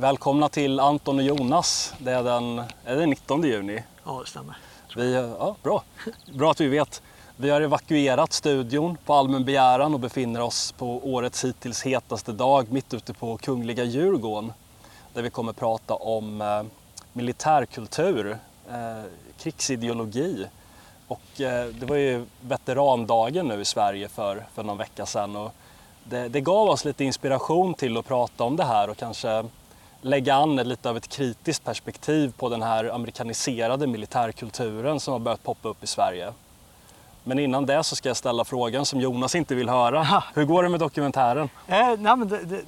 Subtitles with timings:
[0.00, 1.94] Välkomna till Anton och Jonas.
[1.98, 3.82] Det är den, är det 19 juni.
[4.04, 4.56] Ja, det stämmer.
[4.96, 5.82] Vi, ja, bra.
[6.34, 7.02] bra att vi vet.
[7.36, 12.72] Vi har evakuerat studion på allmän begäran och befinner oss på årets hittills hetaste dag
[12.72, 14.52] mitt ute på Kungliga Djurgården.
[15.14, 16.62] Där vi kommer prata om eh,
[17.12, 18.38] militärkultur,
[18.70, 19.02] eh,
[19.38, 20.46] krigsideologi.
[21.08, 25.36] Och eh, det var ju veterandagen nu i Sverige för, för någon vecka sedan.
[25.36, 25.52] Och
[26.04, 29.44] det, det gav oss lite inspiration till att prata om det här och kanske
[30.02, 35.42] lägga an lite av ett kritiskt perspektiv på den här amerikaniserade militärkulturen som har börjat
[35.42, 36.32] poppa upp i Sverige.
[37.24, 40.22] Men innan det så ska jag ställa frågan som Jonas inte vill höra.
[40.34, 41.48] Hur går det med dokumentären?
[41.66, 42.62] Eh, nej, men det, det,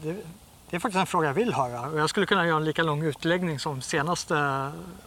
[0.71, 1.81] det, är faktiskt en fråga jag vill höra.
[1.81, 4.35] Och jag skulle kunna göra en lika lång utläggning som senaste...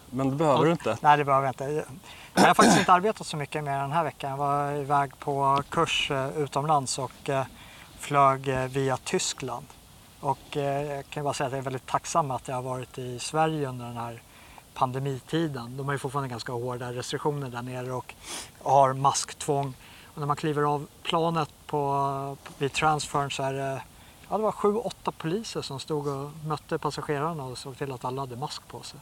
[0.09, 0.97] Men det behöver du inte.
[1.01, 1.85] Nej, det behöver jag inte.
[2.33, 4.29] Jag har faktiskt inte arbetat så mycket med den här veckan.
[4.29, 7.45] Jag var iväg på kurs eh, utomlands och eh,
[7.99, 9.65] flög eh, via Tyskland.
[10.25, 12.97] Och eh, jag kan bara säga att jag är väldigt tacksam att jag har varit
[12.97, 14.21] i Sverige under den här
[14.73, 15.77] pandemitiden.
[15.77, 18.13] De har ju fortfarande ganska hårda restriktioner där nere och
[18.63, 19.73] har masktvång.
[20.03, 23.81] Och när man kliver av planet på, vid transfern så är det,
[24.29, 28.05] ja, det var sju, åtta poliser som stod och mötte passagerarna och såg till att
[28.05, 28.99] alla hade mask på sig.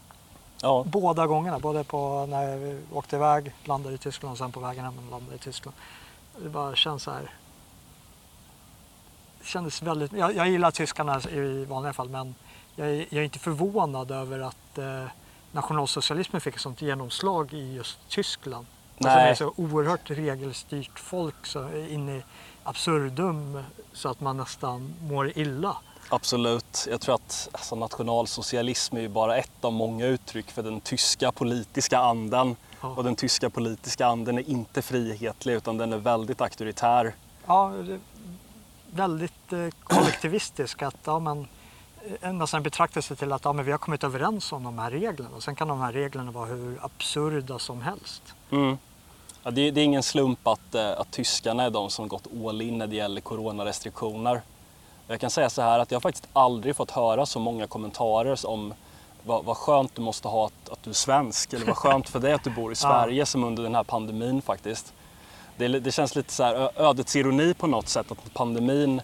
[0.62, 4.60] Ja, Båda gångerna, både på när vi åkte iväg, landade i Tyskland och sen på
[4.60, 5.76] vägen hem och landade i Tyskland.
[6.38, 7.32] Det bara känns så här.
[9.44, 12.36] Det kändes väldigt, jag, jag gillar tyskarna i vanliga fall men
[12.76, 15.06] jag är, jag är inte förvånad över att eh,
[15.52, 18.66] nationalsocialismen fick ett sånt genomslag i just Tyskland.
[18.98, 19.32] Alltså det Nej.
[19.32, 22.24] är så oerhört regelstyrt folk så in i
[22.64, 25.78] absurdum så att man nästan mår illa.
[26.10, 26.88] absolut.
[26.90, 31.32] Jag tror att alltså, nationalsocialism är ju bara ett av många uttryck för den tyska
[31.32, 32.56] politiska anden.
[32.82, 32.88] Ja.
[32.88, 37.16] Och den tyska politiska anden är inte frihetlig utan den är väldigt auktoritär.
[37.46, 38.00] Ja, det
[38.94, 40.82] väldigt eh, kollektivistisk.
[40.82, 41.48] Att, ja, men,
[42.22, 44.92] eh, nästan en betraktelse till att ja, men vi har kommit överens om de här
[44.92, 45.36] reglerna.
[45.36, 48.36] Och sen kan de här reglerna vara hur absurda som helst.
[48.52, 48.78] Mm.
[49.44, 52.62] Ja, det, det är ingen slump att, eh, att tyskarna är de som gått all
[52.62, 54.42] in när det gäller coronarestriktioner.
[55.08, 58.48] Jag kan säga så här att jag har faktiskt aldrig fått höra så många kommentarer
[58.48, 58.74] om
[59.24, 62.20] vad, vad skönt du måste ha att, att du är svensk eller vad skönt för
[62.20, 64.94] dig att du bor i Sverige som under den här pandemin faktiskt.
[65.58, 69.02] Det, det känns lite så här ödets ironi på något sätt att pandemin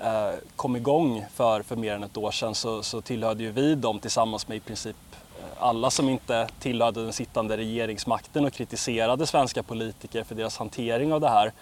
[0.00, 3.74] eh, kom igång för, för mer än ett år sedan så, så tillhörde ju vi
[3.74, 9.26] dem tillsammans med i princip eh, alla som inte tillhörde den sittande regeringsmakten och kritiserade
[9.26, 11.52] svenska politiker för deras hantering av det här.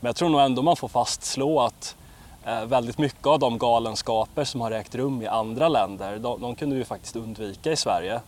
[0.00, 1.96] Men jag tror nog ändå man får fastslå att
[2.44, 6.54] eh, väldigt mycket av de galenskaper som har ägt rum i andra länder, de, de
[6.54, 8.20] kunde vi faktiskt undvika i Sverige.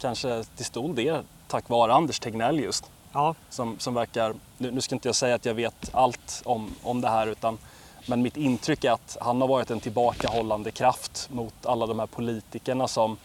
[0.00, 4.80] Kanske till stor del tack vare Anders Tegnell just Ja, som, som verkar, nu, nu
[4.80, 7.58] ska inte jag säga att jag vet allt om, om det här utan
[8.06, 12.06] men mitt intryck är att han har varit en tillbakahållande kraft mot alla de här
[12.06, 13.16] politikerna som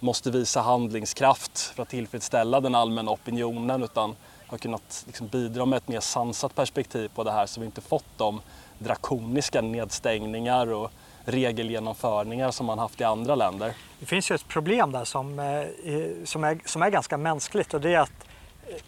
[0.00, 5.76] måste visa handlingskraft för att tillfredsställa den allmänna opinionen utan har kunnat liksom bidra med
[5.76, 8.40] ett mer sansat perspektiv på det här så vi inte fått de
[8.78, 10.90] drakoniska nedstängningar och
[11.24, 13.74] regelgenomförningar som man haft i andra länder.
[14.00, 17.80] det finns ju ett problem där som, eh, som, är, som är ganska mänskligt och
[17.80, 18.29] det är att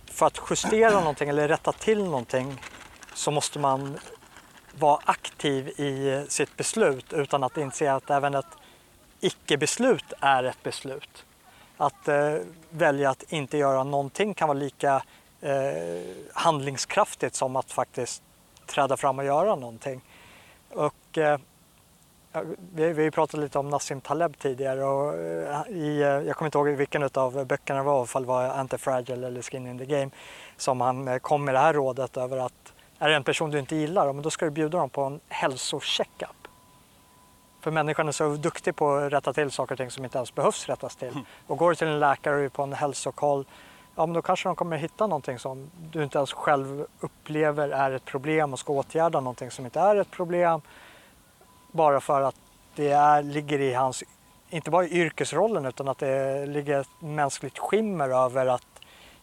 [0.06, 2.60] för att justera någonting eller rätta till någonting
[3.14, 3.98] så måste man
[4.78, 8.46] vara aktiv i sitt beslut utan att inse att även ett
[9.20, 11.24] icke-beslut är ett beslut.
[11.76, 12.34] Att eh,
[12.70, 15.02] välja att inte göra någonting kan vara lika
[15.40, 18.22] eh, handlingskraftigt som att faktiskt
[18.66, 20.00] träda fram och göra någonting.
[20.70, 21.38] Och, eh,
[22.74, 26.46] vi, har ju pratat lite om Nassim Taleb tidigare och eh, i, eh, jag kommer
[26.46, 29.84] inte ihåg vilken av böckerna det var, ifall det var Anti-Fragile eller Skin in the
[29.86, 30.10] Game,
[30.56, 33.58] som han eh, kom med det här rådet över att är det en person du
[33.58, 36.28] inte gillar, då ska du bjuda dem på en hälsocheckup.
[37.60, 40.34] För människan är så duktig på att rätta till saker och ting som inte ens
[40.34, 41.18] behövs rättas till.
[41.46, 43.44] Och går du till en läkare på en hälsokoll,
[43.94, 47.90] ja men då kanske de kommer hitta någonting som du inte ens själv upplever är
[47.90, 50.60] ett problem och ska åtgärda någonting som inte är ett problem.
[51.72, 52.36] Bara för att
[52.74, 54.04] det är, ligger i hans,
[54.50, 58.66] inte bara i yrkesrollen utan att det ligger ett mänskligt skimmer över att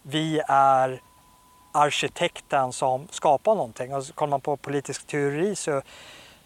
[0.01, 1.01] vi är
[1.71, 3.95] arkitekten som skapar någonting.
[3.95, 5.81] Och kollar man på politisk teori så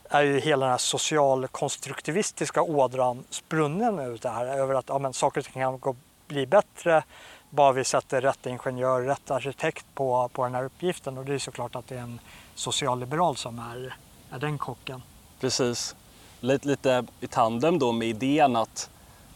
[0.09, 4.45] är ju hela den här socialkonstruktivistiska ådran sprunnen ut det här.
[4.45, 5.95] Över att ja, men saker och ting kan gå,
[6.27, 7.03] bli bättre
[7.49, 11.17] bara vi sätter rätt ingenjör, rätt arkitekt på, på den här uppgiften.
[11.17, 12.19] Och det är såklart att det är en
[12.55, 13.95] socialliberal som är,
[14.31, 15.01] är den kocken.
[15.43, 15.95] Precis.
[16.39, 18.89] Lite, lite i tandem då med idén att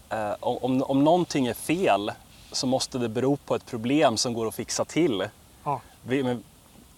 [0.10, 2.12] eh, om, om någonting är fel
[2.52, 5.24] så måste det bero på ett problem som går att fixa till.
[5.64, 5.82] Ja.
[6.04, 6.44] Vi, men,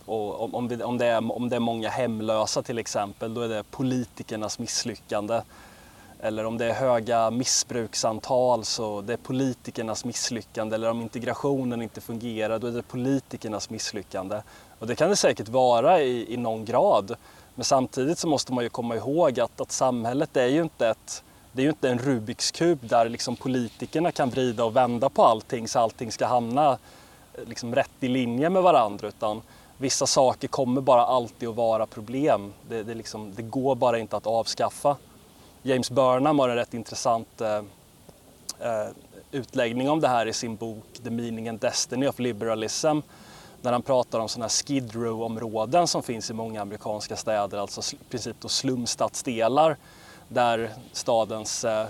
[0.06, 3.42] och om, om, det, om, det är, om det är många hemlösa till exempel, då
[3.42, 5.42] är det politikernas misslyckande.
[6.20, 12.02] eller om det är höga missbruksantal så det är politikernas misslyckande eller om integrationen inte
[12.02, 14.42] fungerar då är det politikernas misslyckande.
[14.80, 17.16] Och det kan det säkert vara i, i någon grad.
[17.60, 21.24] Men samtidigt så måste man ju komma ihåg att, att samhället är ju inte ett
[21.52, 25.24] det är ju inte en Rubiks kub där liksom politikerna kan vrida och vända på
[25.24, 26.72] allting så allting ska hamna
[27.34, 29.42] eh, liksom rätt i linje med varandra utan
[29.78, 32.54] vissa saker kommer bara alltid att vara problem.
[32.70, 34.98] Det, det, liksom, det går bara inte att avskaffa.
[35.62, 37.58] James Burnham har en rätt intressant eh,
[38.60, 38.90] eh
[39.32, 43.00] utläggning om det här i sin bok The Meaning and Destiny of Liberalism
[43.62, 47.96] när han pratar om sådana här skid row-områden som finns i många amerikanska städer, alltså
[47.96, 49.78] i princip då slumstadsdelar
[50.28, 51.88] där stadens eh,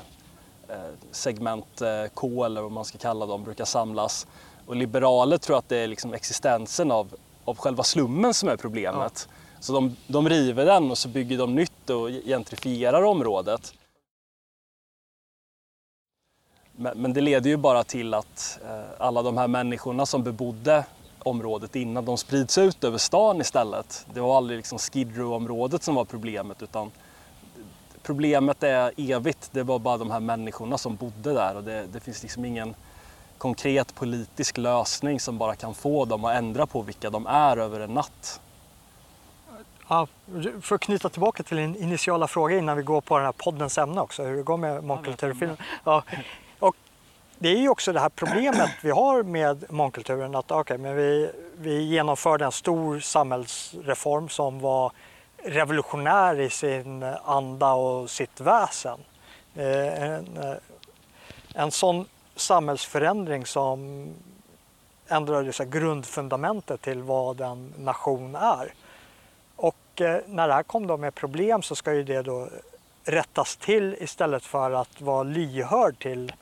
[0.70, 0.78] eh
[1.12, 4.28] segment eh, K eller vad man ska kalla dem brukar samlas.
[4.66, 7.14] Och liberaler tror att det är liksom existensen av,
[7.46, 9.28] av själva slummen som är problemet.
[9.30, 9.36] Ja.
[9.60, 13.74] Så de, de river den och så bygger de nytt och gentrifierar området.
[16.76, 20.86] Men, men det leder ju bara till att eh, alla de här människorna som bebodde
[21.24, 24.06] området innan, de sprids ut över stan istället.
[24.14, 26.92] Det var aldrig liksom Skid Row-området som var problemet utan
[28.04, 29.50] problemet är evigt.
[29.52, 32.76] Det var bara de här människorna som bodde där och det, det finns liksom ingen
[33.38, 37.80] konkret politisk lösning som bara kan få dem att ändra på vilka de är över
[37.80, 38.42] en natt.
[39.88, 40.08] Ja,
[40.62, 43.78] för att knyta tillbaka till din initiala fråga innan vi går på den här poddens
[43.78, 45.58] ämne också, hur det går med mångkulturfilmen.
[45.84, 46.04] Ja,
[47.40, 51.32] det är ju också det här problemet vi har med mångkulturen att okay, men vi,
[51.58, 54.92] vi genomförde en stor samhällsreform som var
[55.44, 59.00] revolutionär i sin anda och sitt väsen.
[59.56, 60.54] Eh, en, eh,
[61.56, 62.06] en sån
[62.36, 64.08] samhällsförändring som
[65.08, 68.74] ändrade så grundfundamentet till vad en nation är.
[69.56, 72.50] Och eh, när det här kom då med problem så ska ju det då
[73.04, 76.34] rättas till istället för att vara lyhörd till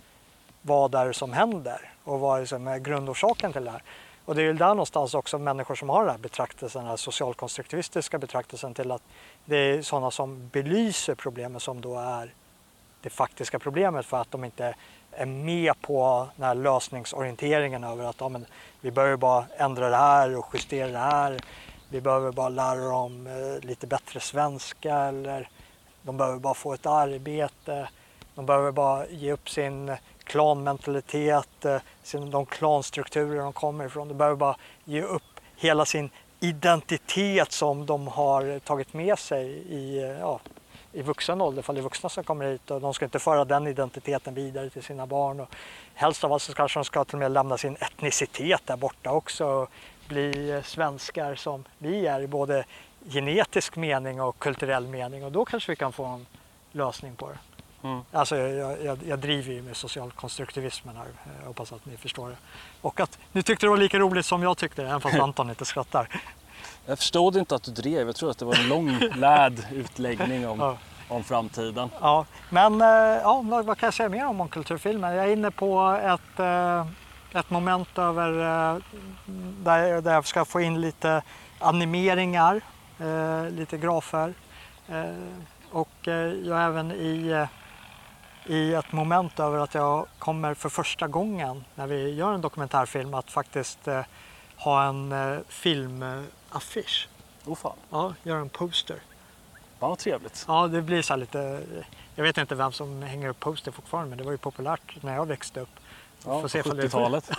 [0.61, 3.83] vad det är som händer och vad är som är grundorsaken till det här.
[4.25, 6.97] Och det är ju där någonstans också människor som har den här betraktelsen, den här
[6.97, 9.01] socialkonstruktivistiska betraktelsen till att
[9.45, 12.33] det är sådana som belyser problemet som då är
[13.01, 14.75] det faktiska problemet för att de inte
[15.11, 18.45] är med på den här lösningsorienteringen över att ja, men,
[18.81, 21.39] vi behöver bara ändra det här och justera det här.
[21.89, 25.49] Vi behöver bara lära dem eh, lite bättre svenska eller
[26.01, 27.89] de behöver bara få ett arbete.
[28.35, 29.95] De behöver bara ge upp sin
[30.27, 31.81] klanmentalitet, eh,
[32.31, 34.07] de klanstrukturer de kommer ifrån.
[34.07, 35.23] De behöver bara ge upp
[35.55, 36.09] hela sin
[36.39, 40.39] identitet som de har tagit med sig i, eh, ja,
[40.93, 43.45] i vuxen ålder, för det är vuxna som kommer hit och de ska inte föra
[43.45, 45.39] den identiteten vidare till sina barn.
[45.39, 45.55] Och
[45.93, 49.11] helst av allt så kanske de ska till och med lämna sin etnicitet där borta
[49.11, 49.69] också och
[50.07, 52.65] bli svenskar som vi är i både
[53.09, 56.25] genetisk mening och kulturell mening och då kanske vi kan få en
[56.71, 57.37] lösning på det.
[57.87, 58.03] Mm.
[58.11, 61.07] Alltså jag, jag, jag, driver ju med socialkonstruktivismen här,
[61.39, 62.35] jag hoppas att ni förstår det.
[62.81, 65.65] Och att ni tyckte det var lika roligt som jag tyckte även fast Anton inte
[65.65, 66.21] skrattar.
[66.85, 70.47] Jag förstod inte att du drev, jag tror att det var en lång lärd utläggning
[70.47, 70.77] om, ja.
[71.07, 71.89] om framtiden.
[72.01, 75.13] Ja, men eh, ja, vad, vad, kan jag säga mer om mångkulturfilmer?
[75.13, 76.87] Jag är inne på ett, eh,
[77.39, 78.81] ett moment över eh,
[79.63, 81.21] där, där jag ska få in lite
[81.59, 82.61] animeringar,
[83.49, 84.33] lite grafer.
[85.71, 87.47] Och jag är även i
[88.47, 93.13] i ett moment över att jag kommer för första gången när vi gör en dokumentärfilm
[93.13, 94.01] att faktiskt eh,
[94.55, 97.09] ha en eh, filmaffisch.
[97.45, 97.75] Oh fan.
[97.89, 98.97] Ja, göra en poster.
[99.79, 100.45] Vad trevligt.
[100.47, 101.63] Ja, det blir så lite,
[102.15, 105.15] jag vet inte vem som hänger upp poster fortfarande men det var ju populärt när
[105.15, 105.79] jag växte upp.
[106.25, 107.31] Ja, på 70-talet.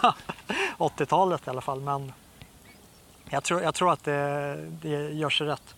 [0.78, 2.12] 80-talet i alla fall men
[3.30, 5.74] jag tror, jag tror att det, det gör sig rätt.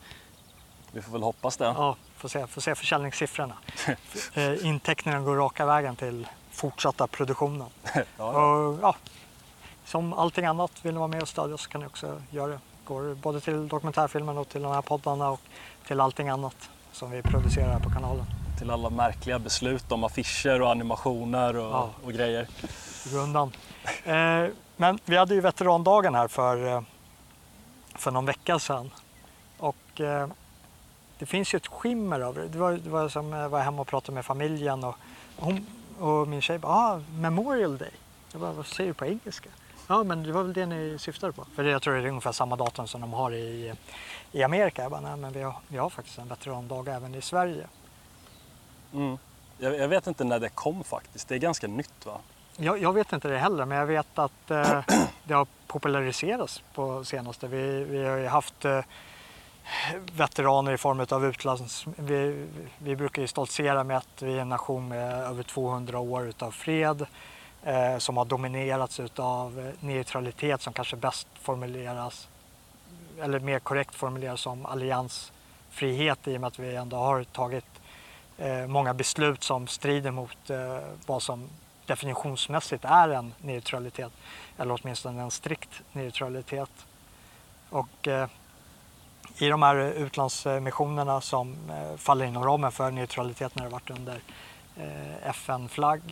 [0.93, 1.65] Vi får väl hoppas det.
[1.65, 3.55] Ja, får se, får se försäljningssiffrorna.
[4.35, 7.69] Eh, intäkterna går raka vägen till fortsatta produktionen.
[7.95, 8.53] ja, ja.
[8.53, 8.97] Och, ja,
[9.85, 12.61] som allting annat, vill ni vara med och stödja så kan ni också göra det.
[12.85, 15.41] Går både till dokumentärfilmen och till de här poddarna och
[15.87, 18.25] till allting annat som vi producerar här på kanalen.
[18.59, 21.91] Till alla märkliga beslut om affischer och animationer och, ja.
[22.05, 22.49] och grejer.
[23.13, 23.53] Rundan.
[24.05, 24.47] Eh,
[24.77, 26.83] men vi hade ju veterandagen här för, eh,
[27.95, 28.91] för någon vecka sedan.
[29.59, 30.29] Och eh,
[31.21, 32.49] det finns ju ett skimmer över det.
[32.49, 34.97] Det var, det var som jag var hemma och pratade med familjen och,
[35.37, 35.67] hon,
[35.99, 37.93] och min tjej bara, ah, Memorial Day.
[38.33, 39.49] Jag bara, vad säger du på engelska?
[39.89, 41.45] Ja, men det var väl det ni syftade på.
[41.55, 43.75] För jag tror det är ungefär samma datum som de har i,
[44.33, 44.83] i Amerika.
[44.83, 47.67] Jag bara, nej men vi har, vi har faktiskt en veterandag även i Sverige.
[48.95, 49.19] Mm.
[49.59, 51.29] Jag, jag, vet inte när det kom faktiskt.
[51.29, 52.19] Det är ganska nytt va?
[52.57, 54.81] Jag, jag vet inte det heller, men jag vet att eh,
[55.25, 57.49] det har populariserats på senaste.
[57.49, 58.81] Vi, vi har ju haft eh,
[60.13, 61.87] veteraner i form av utlands...
[61.97, 62.47] Vi,
[62.79, 66.51] vi brukar ju stoltsera med att vi är en nation med över 200 år utav
[66.51, 67.07] fred
[67.63, 72.29] eh, som har dominerats utav eh, neutralitet som kanske bäst formuleras
[73.21, 77.81] eller mer korrekt formuleras som alliansfrihet i och med att vi ändå har tagit
[78.39, 81.49] eh, många beslut som strider mot eh, vad som
[81.87, 84.13] definitionsmässigt är en neutralitet
[84.59, 86.87] eller åtminstone en strikt neutralitet.
[87.71, 88.29] Och eh,
[89.41, 94.21] i de här utlandsmissionerna som eh, faller inom ramen för neutralitet när det varit under
[94.77, 96.03] eh, FN-flagg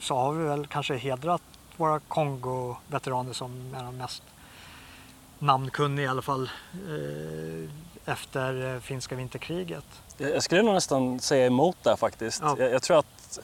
[0.00, 1.42] så har vi väl kanske hedrat
[1.76, 4.22] våra Kongo-veteraner som är de mest
[5.38, 7.70] namnkunniga i alla fall eh,
[8.12, 9.84] efter finska vinterkriget.
[10.16, 12.42] Jag skulle nog nästan säga emot där faktiskt.
[12.42, 12.56] Ja.
[12.58, 13.38] Jag, jag, tror att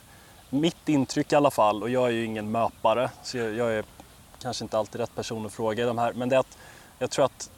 [0.51, 3.85] mitt intryck i alla fall, och jag är ju ingen möpare så jag, jag är
[4.43, 6.59] kanske inte alltid rätt person att fråga de här, men det är att
[6.99, 7.51] jag tror att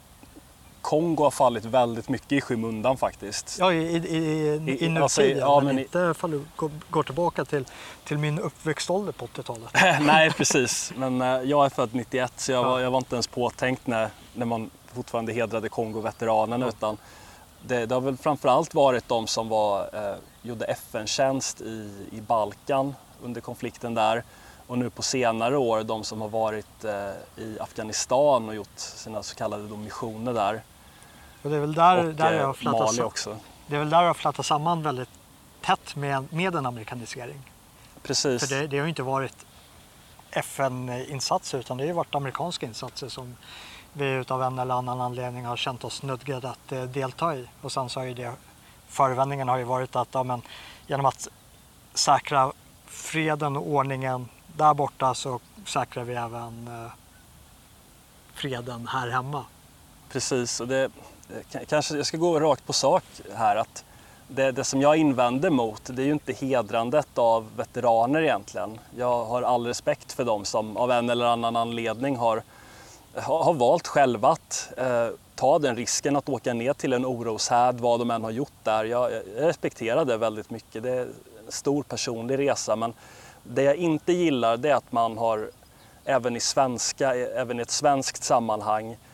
[0.87, 3.57] Kongo har fallit väldigt mycket i skymundan faktiskt.
[3.59, 6.43] Ja, i, i, i, i nutid alltså, ja, men, men inte fall
[6.89, 7.65] går tillbaka till,
[8.03, 9.69] till min uppväxtålder på 80-talet.
[10.01, 10.93] Nej, precis.
[10.95, 12.69] Men uh, jag är född 91 så jag, ja.
[12.69, 16.69] var, jag var inte ens påtänkt när, när man fortfarande hedrade Kongo-veteranerna ja.
[16.69, 16.97] utan
[17.61, 22.95] det, det, har väl framförallt varit de som var, uh, gjorde FN-tjänst i, i Balkan
[23.23, 24.23] under konflikten där
[24.67, 29.23] och nu på senare år de som har varit uh, i Afghanistan och gjort sina
[29.23, 30.61] så kallade missioner där.
[31.47, 33.37] Och det är väl där, och där jag eh, Mali också.
[33.67, 35.09] Det är väl där jag flätat samman väldigt
[35.61, 37.51] tätt med, med en amerikanisering.
[38.03, 38.41] Precis.
[38.41, 39.45] För det, det har ju inte varit
[40.31, 43.35] FN-insatser utan det har ju varit amerikanska insatser som
[43.93, 47.47] vi utav en eller annan anledning har känt oss nödgade att eh, delta i.
[47.61, 48.33] Och sen så har ju det,
[48.87, 50.41] förevändningen har ju varit att ja, men,
[50.87, 51.27] genom att
[51.93, 52.51] säkra
[52.85, 56.91] freden och ordningen där borta så säkrar vi även eh,
[58.33, 59.45] freden här hemma.
[60.09, 60.89] Precis, och det,
[61.67, 63.03] kanske jag ska gå rakt på sak
[63.35, 63.55] här.
[63.55, 63.83] att
[64.27, 68.79] det, det, som jag invänder mot det är ju inte hedrandet av veteraner egentligen.
[68.97, 72.43] Jag har all respekt för dem som av en eller annan anledning har,
[73.15, 77.99] har, valt själva att eh, ta den risken att åka ner till en oroshärd, vad
[77.99, 78.85] de än har gjort där.
[78.85, 80.83] Jag, jag respekterar det väldigt mycket.
[80.83, 81.13] Det är en
[81.49, 82.93] stor personlig resa men
[83.43, 85.51] det jag inte gillar det är att man har
[86.05, 89.06] även i, svenska, även i ett svenskt sammanhang Eh,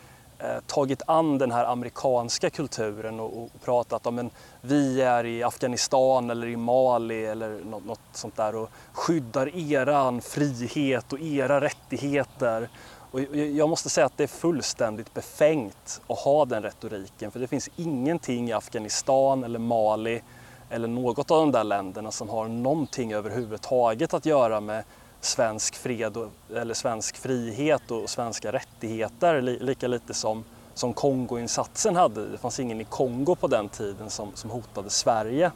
[0.44, 4.30] Eh, tagit an den här amerikanska kulturen och, och pratat om en
[4.62, 10.22] vi är i Afghanistan eller i Mali eller något, något, sånt där och skyddar eran
[10.22, 12.70] frihet och era rättigheter.
[13.12, 17.48] Och jag måste säga att det är fullständigt befängt att ha den retoriken för det
[17.48, 20.22] finns ingenting i Afghanistan eller Mali
[20.70, 24.84] eller något av de där länderna som har någonting överhuvudtaget att göra med
[25.26, 32.28] svensk fred och, eller svensk frihet och svenska rättigheter lika lite som, som Kongoinsatsen hade.
[32.30, 35.52] Det fanns ingen i Kongo på den tiden som, som hotade Sverige.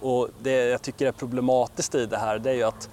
[0.00, 2.88] Och det jag tycker är problematiskt i det här det är ju att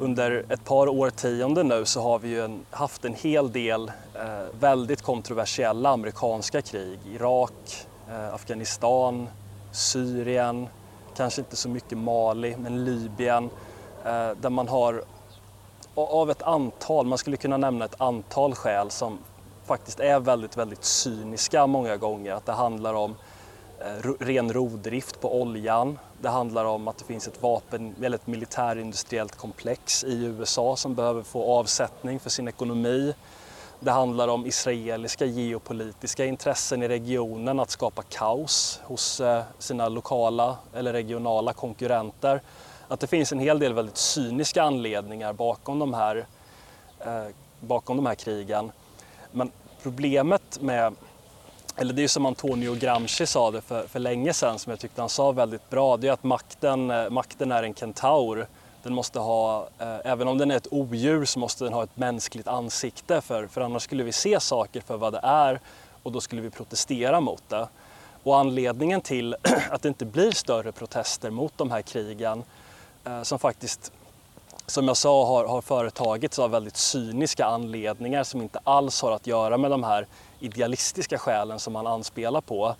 [0.00, 4.58] under ett par årtionden nu så har vi ju en, haft en hel del eh,
[4.60, 6.98] väldigt kontroversiella amerikanska krig.
[7.14, 9.28] Irak, eh, Afghanistan,
[9.72, 10.68] Syrien,
[11.16, 13.50] kanske inte så mycket Mali, men Libyen
[14.04, 15.04] Eh, där man har
[15.94, 19.18] av ett antal, man skulle kunna nämna ett antal skäl som
[19.64, 22.32] faktiskt är väldigt, väldigt cyniska många gånger.
[22.32, 23.16] Att det handlar om
[23.80, 25.98] eh, ren rovdrift på oljan.
[26.20, 30.94] Det handlar om att det finns ett vapen, eller ett militärindustriellt komplex i USA som
[30.94, 33.14] behöver få avsättning för sin ekonomi.
[33.80, 40.56] Det handlar om israeliska geopolitiska intressen i regionen, att skapa kaos hos eh, sina lokala
[40.74, 42.40] eller regionala konkurrenter
[42.88, 46.26] att det finns en hel del väldigt cyniska anledningar bakom de här,
[47.00, 47.26] eh,
[47.60, 48.72] bakom de här krigen.
[49.32, 49.50] Men
[49.82, 50.94] problemet med,
[51.76, 55.02] eller det är som Antonio Gramsci sa det för, för länge sedan som jag tyckte
[55.02, 58.46] han sa väldigt bra, det är att makten, eh, makten är en kentaur.
[58.82, 61.96] Den måste ha, eh, även om den är ett odjur så måste den ha ett
[61.96, 65.60] mänskligt ansikte för, för annars skulle vi se saker för vad det är
[66.02, 67.68] och då skulle vi protestera mot det.
[68.22, 69.36] Och anledningen till
[69.70, 72.44] att det inte blir större protester mot de här krigen
[73.04, 73.92] Eh, som faktiskt,
[74.66, 79.26] som jag sa, har, har företagits av väldigt cyniska anledningar som inte alls har att
[79.26, 80.06] göra med de här
[80.40, 82.74] idealistiska skälen som man anspelar på.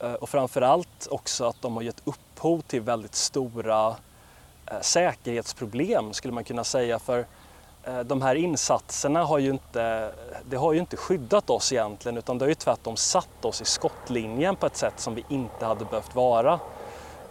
[0.00, 3.96] Eh, och framförallt också att de har gett upphov till väldigt stora
[4.66, 6.98] eh, säkerhetsproblem skulle man kunna säga.
[6.98, 7.26] För
[7.84, 10.12] eh, de här insatserna har ju inte,
[10.50, 13.64] det har ju inte skyddat oss egentligen utan det har ju tvärtom satt oss i
[13.64, 16.60] skottlinjen på ett sätt som vi inte hade behövt vara.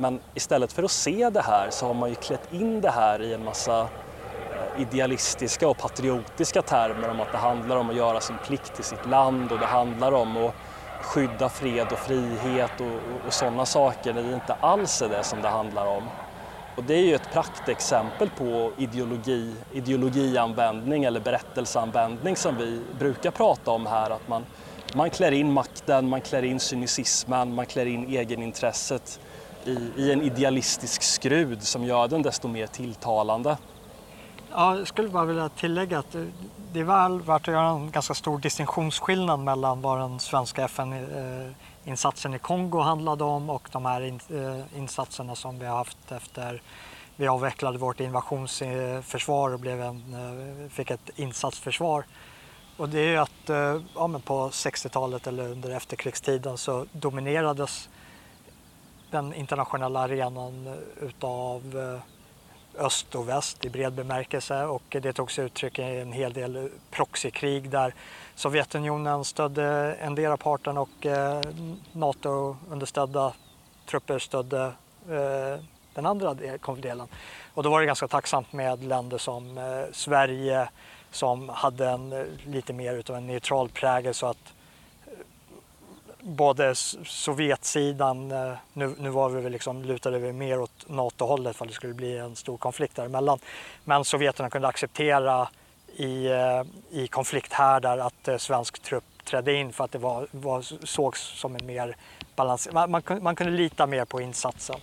[0.01, 3.21] Men istället för att se det här så har man ju klätt in det här
[3.21, 8.21] i en massa, eh, idealistiska och patriotiska termer om att det handlar om att göra
[8.21, 10.55] sin plikt till sitt land och det handlar om att
[10.99, 15.23] skydda fred och frihet och, och, och sådana saker när det inte alls är det
[15.23, 16.11] som det handlar om.
[16.75, 23.71] Och det är ju ett praktexempel på ideologi, ideologianvändning eller berättelseanvändning som vi brukar prata
[23.71, 24.09] om här.
[24.09, 24.45] Att man,
[24.93, 29.19] man klär in makten, man klär in cynismen, man klär in egenintresset
[29.65, 33.57] i, i en idealistisk skrud som gör den desto mer tilltalande.
[34.51, 36.15] Ja, jag skulle bara vilja tillägga att
[36.73, 42.33] det är väl värt att göra en ganska stor distinktionsskillnad mellan vad den svenska FN-insatsen
[42.33, 46.61] i Kongo handlade om och de här eh, insatserna som vi har haft efter
[47.19, 52.03] vi avvecklade vårt invasionsförsvar och blev en, eh, fick ett insatsförsvar.
[52.77, 57.89] Och det är att eh, ja, men på 60-talet eller under efterkrigstiden så dominerades
[59.11, 65.31] den internationella arenan eh, utav eh, öst och väst i bred bemärkelse och det tog
[65.31, 67.93] sig uttryck i en hel del eh, proxykrig där
[68.35, 71.05] Sovjetunionen stödde en del av parten och
[71.91, 73.33] NATO-understödda
[73.85, 74.71] trupper stödde
[75.93, 76.33] den andra
[76.77, 77.07] delen.
[77.53, 79.59] Och då var det ganska tacksamt med länder som
[79.91, 80.69] Sverige
[81.11, 84.53] som hade en lite mer utav en neutral prägel så att
[86.21, 91.69] både Sovjetsidan, eh, nu, nu var vi liksom, lutade vi mer åt NATO-hållet för att
[91.69, 93.39] det skulle bli en stor konflikt däremellan.
[93.83, 95.49] Men sovjeterna kunde acceptera
[95.95, 100.85] i, eh, i konflikthärdar att eh, svensk trupp trädde in för att det var, var,
[100.85, 101.95] sågs som en mer
[102.35, 102.69] balans.
[102.71, 104.79] Man, man, man kunde lita mer på insatsen.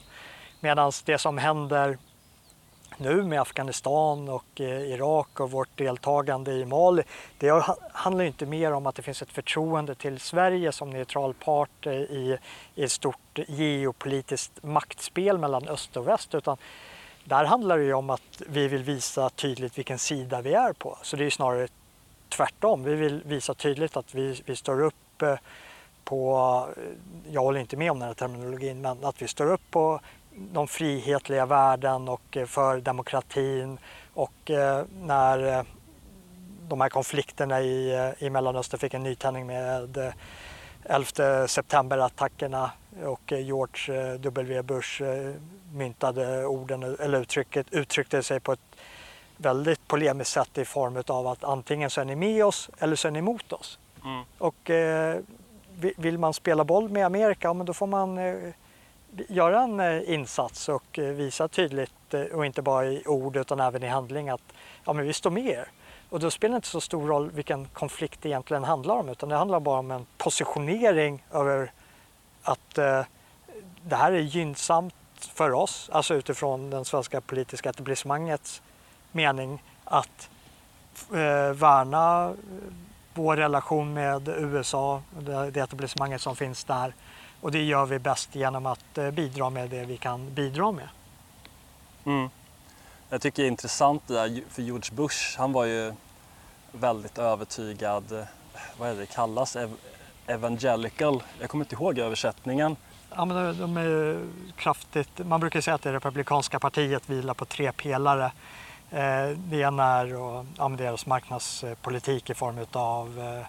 [0.61, 1.99] Medan det som händer
[2.97, 7.03] nu med Afghanistan och eh, Irak och vårt deltagande i Mali.
[7.39, 11.87] Det handlar inte mer om att det finns ett förtroende till Sverige som neutral part
[11.87, 12.39] eh, i,
[12.75, 16.57] i ett stort geopolitiskt maktspel mellan öst och väst utan
[17.25, 20.99] där handlar det ju om att vi vill visa tydligt vilken sida vi är på.
[21.03, 21.69] Så det är snarare
[22.29, 22.85] tvärtom.
[22.85, 25.35] Vi vill visa tydligt att vi, vi står upp eh,
[26.05, 26.69] på,
[27.31, 30.01] jag håller inte med om den här terminologin, men att vi står upp på
[30.37, 33.79] de frihetliga värden och eh, för demokratin
[34.15, 35.65] och eh, när eh,
[36.69, 40.13] de här konflikterna i, i Mellanöstern fick en nytändning med
[40.85, 42.71] 11 september-attackerna
[43.05, 45.03] och George W Bush
[45.73, 48.77] myntade orden, eller uttrycket, uttryckte sig på ett
[49.37, 53.09] väldigt polemiskt sätt i form av att antingen så är ni med oss eller så
[53.09, 53.79] är ni emot oss.
[54.05, 54.25] Mm.
[54.39, 55.21] Och eh,
[55.97, 58.35] vill man spela boll med Amerika, ja, men då får man eh,
[59.29, 63.61] göra en eh, insats och eh, visa tydligt eh, och inte bara i ord utan
[63.61, 64.53] även i handling att
[64.85, 65.69] ja, men vi står med er.
[66.09, 69.29] Och då spelar det inte så stor roll vilken konflikt det egentligen handlar om utan
[69.29, 71.73] det handlar bara om en positionering över
[72.43, 73.03] att eh,
[73.83, 78.63] det här är gynnsamt för oss, alltså utifrån den svenska politiska etablissemangets
[79.13, 80.31] mening att
[81.13, 82.35] eh, värna
[83.15, 86.95] vår relation med USA, det, det etablissemanget som finns där
[87.47, 90.89] och det gör vi bäst genom att eh, bidra med det vi kan bidra med.
[92.05, 92.29] Mm.
[93.09, 95.93] Jag tycker det är intressant det där, för George Bush, han var ju
[96.73, 98.25] väldigt övertygad, eh,
[98.79, 99.57] vad är det, kallas,
[100.27, 102.77] evangelical, jag kommer inte ihåg översättningen.
[103.17, 107.73] Ja, men de är kraftigt, man brukar säga att det republikanska partiet vilar på tre
[107.73, 108.33] pelare.
[108.91, 110.07] Eh, det ena är
[110.57, 113.45] ja, deras marknadspolitik i form av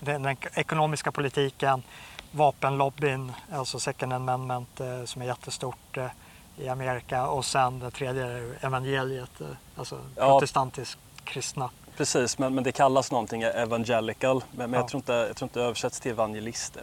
[0.00, 1.82] den ekonomiska politiken,
[2.30, 6.06] vapenlobbyn, alltså second amendment eh, som är jättestort eh,
[6.56, 10.26] i Amerika och sen det tredje är evangeliet, eh, alltså ja.
[10.26, 11.70] protestantisk kristna.
[11.96, 14.80] Precis, men, men det kallas någonting evangelical, men, men ja.
[14.80, 16.76] jag, tror inte, jag tror inte det översätts till evangelist.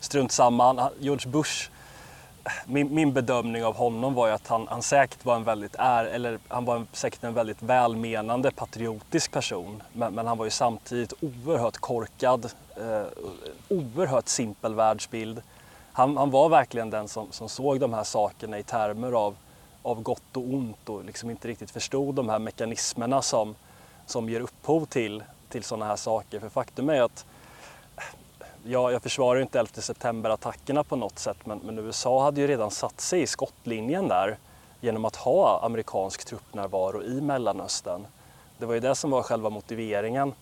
[0.00, 1.70] Strunt samma, George Bush
[2.66, 6.04] min, min, bedömning av honom var ju att han, han säkert var en väldigt är,
[6.04, 9.82] eller han var en, säkert en väldigt välmenande patriotisk person.
[9.92, 13.02] Men, men han var ju samtidigt oerhört korkad, eh,
[13.68, 15.42] oerhört simpel världsbild.
[15.92, 19.36] Han, han, var verkligen den som, som såg de här sakerna i termer av,
[19.82, 23.54] av gott och ont och liksom inte riktigt förstod de här mekanismerna som,
[24.06, 26.40] som ger upphov till, till sådana här saker.
[26.40, 27.24] För faktum är att
[28.64, 32.70] jag, jag försvarar inte 11 september-attackerna på något sätt men, men, USA hade ju redan
[32.70, 34.38] satt sig i skottlinjen där
[34.80, 38.06] genom att ha amerikansk truppnärvaro i Mellanöstern.
[38.58, 40.32] Det var ju det som var själva motiveringen.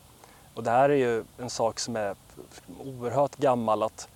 [0.55, 2.17] Och det här är ju en sak som är
[2.85, 4.09] oerhört gammal att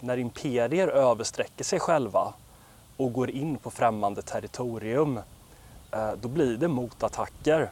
[0.00, 2.34] när imperier översträcker sig själva
[2.96, 5.20] och går in på främmande territorium
[5.92, 7.70] eh, då blir det motattacker.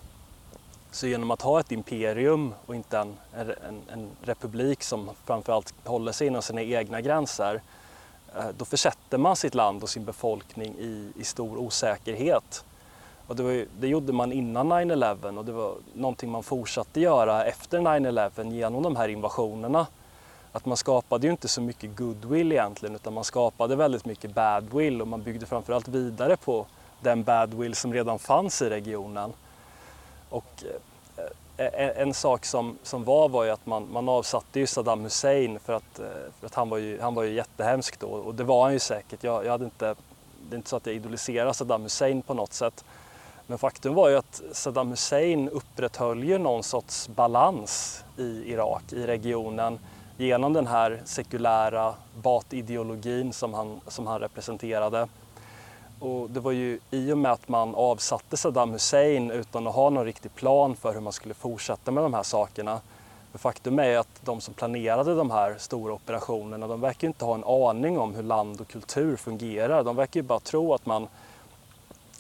[0.93, 6.13] Så genom att ha ett imperium och inte en, en, en republik som framförallt håller
[6.13, 7.61] sig inom sina egna gränser,
[8.37, 12.65] eh, då försätter man sitt land och sin befolkning i, i stor osäkerhet.
[13.27, 17.45] Och det, var, det gjorde man innan 9-11 och det var någonting man fortsatte göra
[17.45, 19.87] efter 9-11 genom de här invasionerna.
[20.53, 25.01] Att man skapade ju inte så mycket goodwill egentligen utan man skapade väldigt mycket badwill
[25.03, 26.67] och man byggde framförallt vidare på
[27.01, 29.33] den badwill som redan fanns i regionen.
[30.33, 30.65] Och
[31.57, 35.01] eh, eh, en sak som, som var var ju att man, man avsatte ju Saddam
[35.01, 36.07] Hussein för att, eh,
[36.41, 38.79] för att han, var ju, han var ju jättehemsk då och det var han ju
[38.79, 39.25] säkert.
[39.25, 39.95] Jag, jag hade inte,
[40.49, 42.85] det är inte så att jag idoliserar Saddam Hussein på något sätt.
[43.47, 49.07] Men faktum var ju att Saddam Hussein upprätthöll ju någon sorts balans i Irak, i
[49.07, 49.79] regionen
[50.17, 55.09] genom den här sekulära Baath-ideologin som han, som han representerade.
[56.03, 59.91] Och det var ju i och med att man avsatte Saddam Hussein utan att ha
[59.91, 62.81] någon riktig plan för hur man skulle fortsätta med de här sakerna.
[63.33, 67.35] För faktum är att de som planerade de här stora operationerna, de verkar inte ha
[67.35, 69.85] en aning om hur land och kultur fungerar.
[69.85, 71.09] De verkar ju bara tro att man,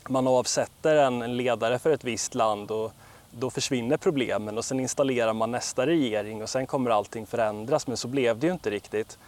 [0.08, 2.92] man avsätter en ledare för ett visst land och
[3.30, 7.86] då försvinner problemen och sen installerar man nästa regering och sen kommer allting förändras.
[7.86, 9.18] Men så blev det ju inte riktigt.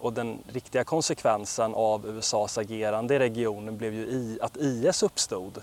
[0.00, 5.62] Och den riktiga konsekvensen av USAs agerande i regionen blev ju att IS uppstod.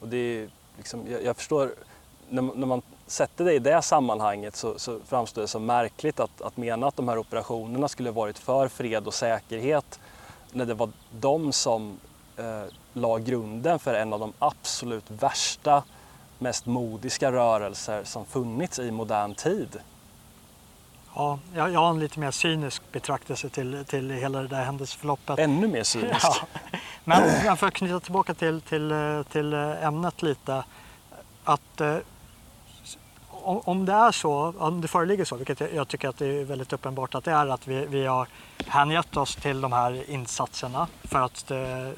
[0.00, 1.74] Och det är liksom, jag, jag förstår,
[2.28, 6.42] när, när, man sätter det i det sammanhanget så, så framstår det som märkligt att,
[6.42, 10.00] att mena att de här operationerna skulle varit för fred och säkerhet
[10.52, 11.98] när det var de som
[12.36, 15.82] eh, la grunden för en av de absolut värsta,
[16.38, 19.78] mest modiska rörelser som funnits i modern tid.
[21.14, 25.38] Ja, jag, jag har en lite mer cynisk betraktelse till, till hela det där händelseförloppet.
[25.38, 26.26] Ännu mer cynisk?
[27.06, 27.16] Ja.
[27.44, 28.92] Men för att knyta tillbaka till, till,
[29.32, 30.64] till ämnet lite.
[31.44, 31.96] Att eh,
[33.44, 36.72] om det är så, om det föreligger så, vilket jag, tycker att det är väldigt
[36.72, 38.28] uppenbart att det är, att vi, vi har
[38.66, 41.94] hängett oss till de här insatserna för att det,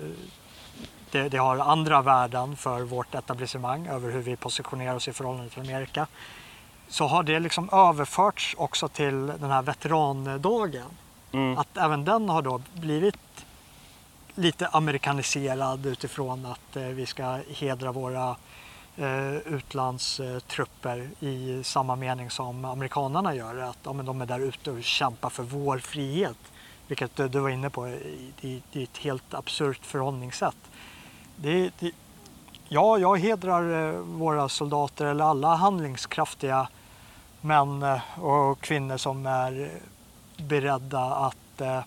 [1.11, 5.51] det, det, har andra värden för vårt etablissemang över hur vi positionerar oss i förhållande
[5.51, 6.07] till Amerika
[6.89, 10.87] så har det liksom överförts också till den här veterandagen.
[11.33, 11.59] Mm.
[11.59, 13.17] Att även den har då blivit
[14.35, 18.37] lite amerikaniserad utifrån att eh, vi ska hedra våra
[18.97, 23.59] eh, utlandstrupper i samma mening som amerikanerna gör.
[23.59, 26.39] Att ja, de är där ute och kämpar för vår frihet.
[26.87, 27.85] Vilket du, du var inne på,
[28.41, 30.57] det, det är ett helt absurt förhållningssätt.
[31.37, 31.93] Det, det,
[32.69, 36.69] ja, jag hedrar eh, våra soldater eller alla handlingskraftiga
[37.47, 39.71] män eh, och kvinnor som är
[40.37, 41.81] beredda att eh,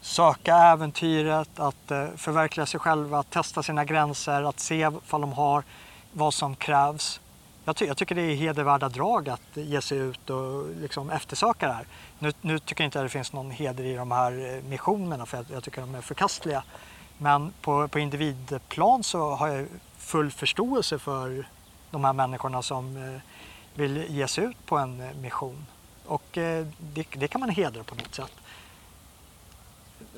[0.00, 5.32] söka äventyret, att eh, förverkliga sig själva, att testa sina gränser, att se vad de
[5.32, 5.64] har,
[6.12, 7.20] vad som krävs.
[7.64, 11.66] Jag, ty jag tycker det är hedervärda drag att ge sig ut och liksom eftersöka
[11.66, 11.86] det här.
[12.18, 15.26] Nu, nu tycker jag inte att det finns någon heder i de här eh, missionerna
[15.26, 16.64] för jag, jag tycker de är förkastliga.
[17.18, 19.66] Men på, på individplan så har jag
[19.98, 21.48] full förståelse för
[21.90, 23.20] de här människorna som eh,
[23.74, 25.66] vill ge sig ut på en eh, mission.
[26.06, 28.32] Och eh, det, det kan man hedra på något sätt.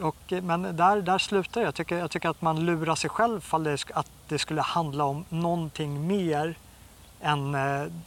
[0.00, 1.74] Och, eh, men där, där slutar jag.
[1.74, 5.24] Tycker, jag tycker att man lurar sig själv fall det, att det skulle handla om
[5.28, 6.58] någonting mer
[7.20, 7.52] än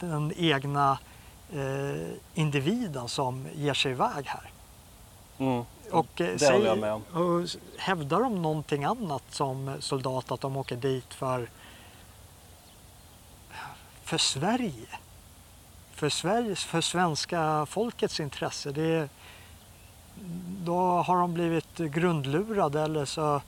[0.00, 0.98] den egna
[1.52, 4.50] eh, individen som ger sig iväg här.
[5.38, 5.64] Mm.
[5.90, 7.02] Och, det säg, jag med om.
[7.02, 11.50] Och hävdar de någonting annat som soldat att de åker dit för,
[14.02, 14.88] för Sverige?
[15.98, 18.70] För, Sveriges, för svenska folkets intresse.
[18.70, 19.08] Det,
[20.64, 23.40] då har de blivit grundlurade eller så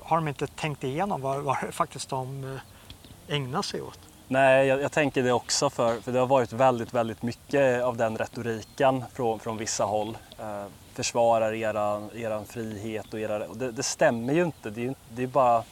[0.00, 3.98] har de inte tänkt igenom vad, vad faktiskt de eh, ägnar sig åt.
[4.28, 7.96] Nej, jag, jag, tänker det också för, för det har varit väldigt, väldigt mycket av
[7.96, 10.18] den retoriken från, från vissa håll.
[10.38, 13.46] Eh, försvarar eran, eran frihet och era...
[13.46, 14.70] Och det, det, stämmer ju inte.
[14.70, 15.62] Det är, det är bara,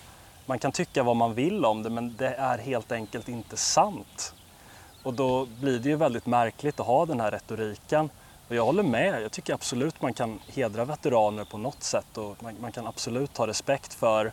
[0.47, 4.35] man kan tycka vad man vill om det men det är helt enkelt inte sant.
[5.05, 8.11] Och då blir det ju väldigt märkligt att ha den här retoriken.
[8.49, 12.43] Och jag håller med, jag tycker absolut man kan hedra veteraner på något sätt och
[12.43, 14.33] man, man kan absolut ha respekt för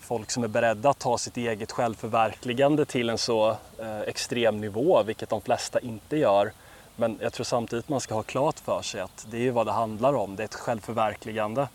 [0.00, 5.02] folk som är beredda att ta sitt eget självförverkligande till en så eh, extrem nivå,
[5.02, 6.52] vilket de flesta inte gör.
[6.96, 9.72] Men jag tror samtidigt man ska ha klart för sig att det är vad det
[9.72, 11.68] handlar om, det är ett självförverkligande.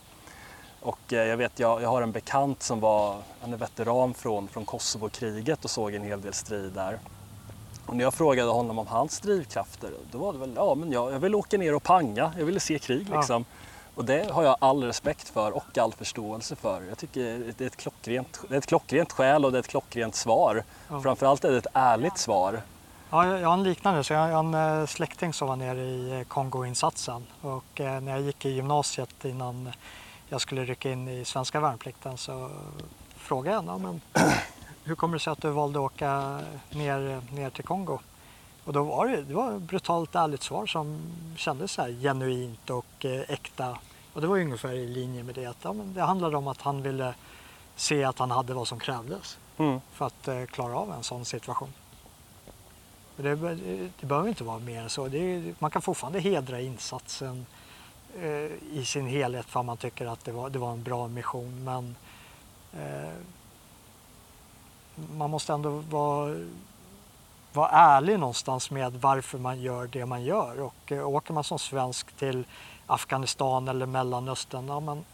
[0.81, 4.47] Och eh, jag vet, jag, jag har en bekant som var, han är veteran från,
[4.47, 6.99] från Kosovo-kriget och såg en hel del strid där.
[7.85, 11.13] Och när jag frågade honom om hans drivkrafter, då var det väl, ja men jag,
[11.13, 13.45] jag vill åka ner och panga, jag ville se krig liksom.
[13.49, 13.65] Ja.
[13.95, 16.81] Och det har jag all respekt för och all förståelse för.
[16.89, 19.67] Jag tycker det är ett klockrent, det är ett klockrent skäl och det är ett
[19.67, 20.63] klockrent svar.
[20.89, 21.01] Ja.
[21.01, 22.61] Framförallt är det ett ärligt svar.
[23.09, 24.03] Ja, jag har en liknande.
[24.03, 28.11] Så jag har en eh, släkting som var nere i eh, Kongoinsatsen och eh, när
[28.11, 29.71] jag gick i gymnasiet innan
[30.29, 32.49] jag skulle rycka in i svenska värnplikten så
[33.15, 34.01] frågade jag honom
[34.85, 37.99] hur kommer det sig att du valde att åka ner, ner till Kongo?
[38.63, 41.01] Och då var det, det var ett brutalt ärligt svar som
[41.37, 43.77] kändes så genuint och eh, äkta.
[44.13, 46.81] Och det var ungefär i linje med det att ja, det handlade om att han
[46.81, 47.15] ville
[47.75, 49.79] se att han hade vad som krävdes Mm.
[49.91, 51.73] för att eh, klara av en sån situation.
[53.17, 53.35] Det,
[53.99, 55.05] det behöver inte vara mer än så.
[55.05, 57.45] Är, man kan fortfarande hedra insatsen
[58.19, 61.07] eh, i sin helhet för att man tycker att det var, det var en bra
[61.07, 61.63] mission.
[61.63, 61.95] Men
[62.73, 63.13] eh,
[65.17, 66.35] man måste ändå vara,
[67.53, 70.61] vara ärlig någonstans med varför man gör det man gör.
[70.61, 72.45] Och eh, åker man som svensk till
[72.87, 75.05] Afghanistan eller Mellanöstern, ja, men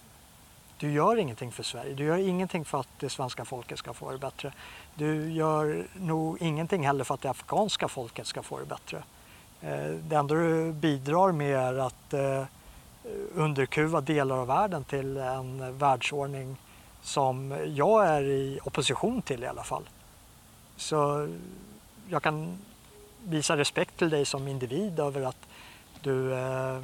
[0.77, 1.93] du gör ingenting för Sverige.
[1.93, 4.53] Du gör ingenting för att det svenska folket ska få det bättre.
[4.95, 9.03] Du gör nog ingenting heller för att det afghanska folket ska få det bättre.
[9.61, 12.43] Eh, Det enda du bidrar med är att eh,
[13.35, 16.57] underkuva delar av världen till en världsordning
[17.01, 19.89] som jag är i opposition till i alla fall.
[20.77, 21.29] Så
[22.09, 22.57] jag kan
[23.23, 25.47] visa respekt till dig som individ över att
[26.01, 26.79] du eh,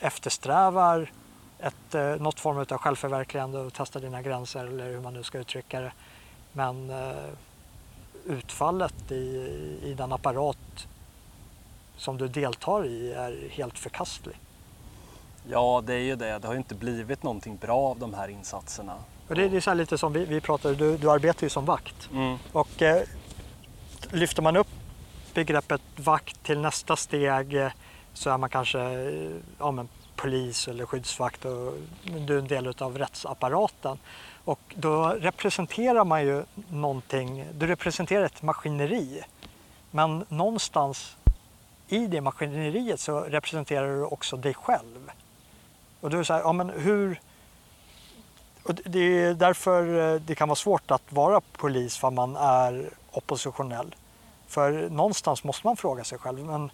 [0.00, 1.10] eftersträvar
[1.58, 5.38] ett, eh, något form av självförverkligande och testar dina gränser eller hur man nu ska
[5.38, 5.92] uttrycka det.
[6.52, 7.12] Men eh,
[8.24, 9.24] utfallet i,
[9.82, 10.86] i den apparat
[11.96, 14.36] som du deltar i är helt förkastlig.
[15.50, 16.38] Ja, det är ju det.
[16.38, 18.96] Det har ju inte blivit någonting bra av de här insatserna.
[19.28, 21.50] Och det, det är så här lite som vi, vi pratade, du, du arbetar ju
[21.50, 22.08] som vakt.
[22.12, 22.36] Mm.
[22.52, 23.02] Och eh,
[24.10, 24.68] lyfter man upp
[25.34, 27.70] begreppet vakt till nästa steg eh,
[28.12, 31.74] så är man kanske eh, ja, men polis eller skyddsvakt och
[32.26, 33.98] du är en del av rättsapparaten.
[34.44, 39.22] Och då representerar man ju någonting, du representerar ett maskineri.
[39.90, 41.16] Men någonstans
[41.88, 45.10] i det maskineriet så representerar du också dig själv.
[46.00, 47.20] Och då är det så här, ja men hur,
[48.64, 52.90] och det- är därför eh, det kan vara svårt att vara polis för man är
[53.10, 53.94] oppositionell.
[54.46, 56.70] För någonstans måste man fråga sig själv, men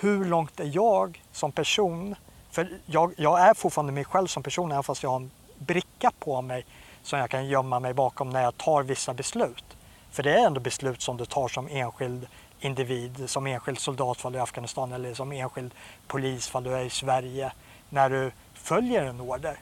[0.00, 2.14] hur långt är jag som person?
[2.50, 6.10] För jag, jag är fortfarande mig själv som person även fast jag har en bricka
[6.18, 6.66] på mig
[7.02, 9.64] som jag kan gömma mig bakom när jag tar vissa beslut.
[10.10, 12.26] För det är ändå beslut som du tar som enskild
[12.60, 15.74] individ, som enskild soldat fall du är i Afghanistan eller som enskild
[16.06, 17.52] polis fall du är i Sverige
[17.88, 19.56] när du följer en order.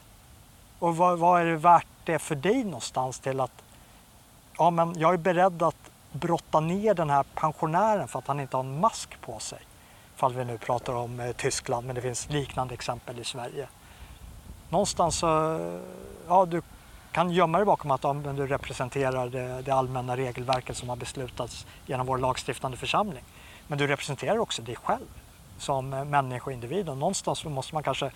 [0.79, 3.63] Och vad, vad är det värt det för dig någonstans till att
[4.57, 8.57] ja, men jag är beredd att brotta ner den här pensionären för att han inte
[8.57, 9.59] har en mask på sig.
[10.15, 13.67] Ifall vi nu pratar om eh, Tyskland, men det finns liknande exempel i Sverige.
[14.69, 15.27] Någonstans så,
[16.27, 16.61] ja du
[17.11, 20.95] kan gömma dig bakom att ja, men du representerar det, det allmänna regelverket som har
[20.95, 23.23] beslutats genom vår lagstiftande församling.
[23.67, 25.07] Men du representerar också dig själv
[25.57, 28.11] som eh, människa och individ och någonstans så måste man kanske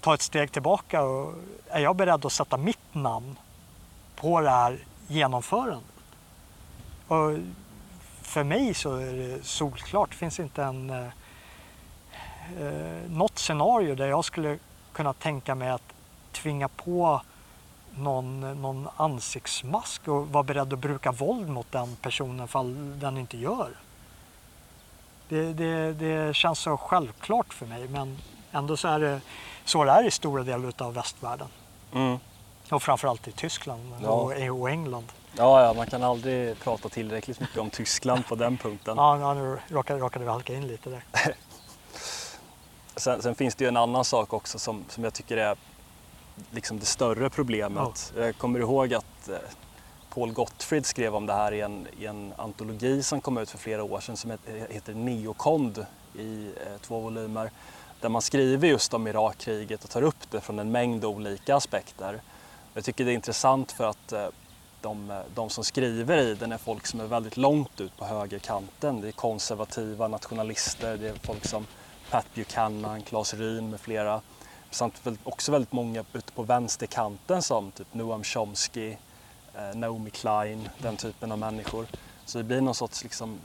[0.00, 1.34] ta ett steg tillbaka och
[1.68, 3.38] är jag beredd att sätta mitt namn
[4.16, 4.78] på det här
[5.08, 5.84] genomförandet?
[7.08, 7.32] Och
[8.22, 11.06] för mig så är det solklart, det finns inte en, eh,
[12.60, 14.58] eh, något scenario där jag skulle
[14.92, 15.92] kunna tänka mig att
[16.32, 17.22] tvinga på
[17.96, 23.36] någon, någon ansiktsmask och vara beredd att bruka våld mot den personen fall den inte
[23.36, 23.70] gör.
[25.28, 28.18] Det, det, det känns så självklart för mig men
[28.56, 29.20] ändå så är det
[29.64, 31.48] så det är i stora delar av västvärlden.
[31.94, 32.18] Mm.
[32.70, 34.08] Och framförallt i Tyskland Ja.
[34.08, 35.12] och, och England.
[35.36, 38.96] Ja, ja, man kan aldrig prata tillräckligt mycket om Tyskland på den punkten.
[39.00, 41.04] Ja, ja, nu råkade, råkade vi halka in lite där.
[42.96, 45.56] Sen, sen finns det ju en annan sak också som, som jag tycker är
[46.50, 48.12] liksom det större problemet.
[48.16, 49.34] Jag kommer ihåg att eh,
[50.14, 53.58] Paul Gottfried skrev om det här i en, i en antologi som kom ut för
[53.58, 57.50] flera år sedan som heter, heter Neokond i eh, två volymer.
[58.06, 62.22] Där man skriver just om Irakkriget och tar upp det från en mängd olika aspekter.
[62.74, 64.26] Jag tycker det är intressant för att eh,
[64.80, 68.04] de, eh, de som skriver i den är folk som är väldigt långt ut på
[68.04, 69.00] högerkanten.
[69.00, 71.66] Det är konservativa nationalister, det är folk som
[72.10, 74.20] Pat Buchanan, Claes Ryn med flera.
[74.70, 78.96] Samt också väldigt många ute på vänsterkanten som typ Noam Chomsky,
[79.54, 81.86] eh, Naomi Klein, den typen av människor.
[82.24, 83.38] Så det blir någon sorts liksom,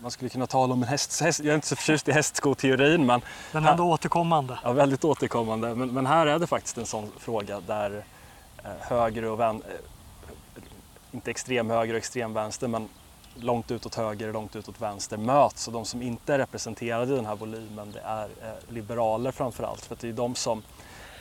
[0.00, 3.06] man skulle kunna tala om en häst, häst jag är inte så förtjust i hästskoteorin
[3.06, 3.20] men
[3.52, 4.58] Den är ändå återkommande.
[4.64, 5.74] Ja, väldigt återkommande.
[5.74, 8.04] Men, men här är det faktiskt en sån fråga där
[8.64, 9.74] eh, höger och vän, eh,
[11.12, 12.88] inte extrem höger och extrem vänster, men
[13.34, 15.66] långt utåt höger och långt utåt vänster möts.
[15.66, 19.64] Och de som inte är representerade i den här volymen det är eh, liberaler framför
[19.64, 19.84] allt.
[19.84, 20.62] För det är de som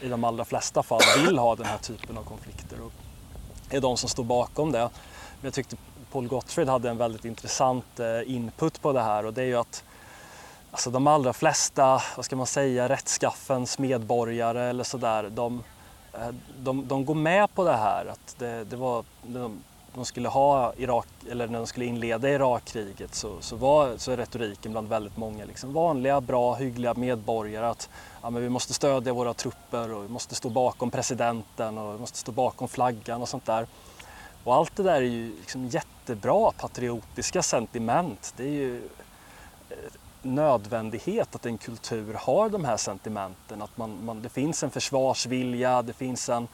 [0.01, 2.91] i de allra flesta fall vill ha den här typen av konflikter och
[3.69, 4.79] är de som står bakom det.
[4.79, 5.75] Men jag tyckte
[6.15, 9.55] Paul Gottfried hade en väldigt intressant eh, input på det här och det är ju
[9.55, 9.83] att
[10.71, 15.63] Alltså de allra flesta, vad ska man säga, rättskaffens medborgare eller sådär, de,
[16.13, 16.27] eh,
[16.59, 18.05] de, de går med på det här.
[18.05, 23.15] Att det, det var, de, de skulle ha Irak, eller när de skulle inleda Irakkriget
[23.15, 27.89] så, så var så är retoriken bland väldigt många liksom vanliga, bra, hyggliga medborgare att
[28.21, 31.99] ja, men vi måste stödja våra trupper och vi måste stå bakom presidenten och vi
[31.99, 33.67] måste stå bakom flaggan och sånt där.
[34.45, 38.33] Och allt det där är ju liksom jättebra patriotiska sentiment.
[38.37, 38.77] Det är ju
[39.69, 39.77] eh,
[40.21, 43.61] nödvändighet att en kultur har de här sentimenten.
[43.61, 46.47] Att man, man, det finns en försvarsvilja, det finns en,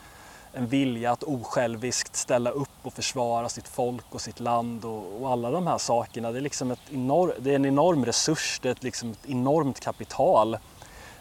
[0.54, 5.32] en vilja att osjälviskt ställa upp och försvara sitt folk och sitt land och, och
[5.32, 6.32] alla de här sakerna.
[6.32, 9.30] Det är, liksom ett enorm, det är en enorm resurs, det är ett, liksom ett
[9.30, 10.58] enormt kapital.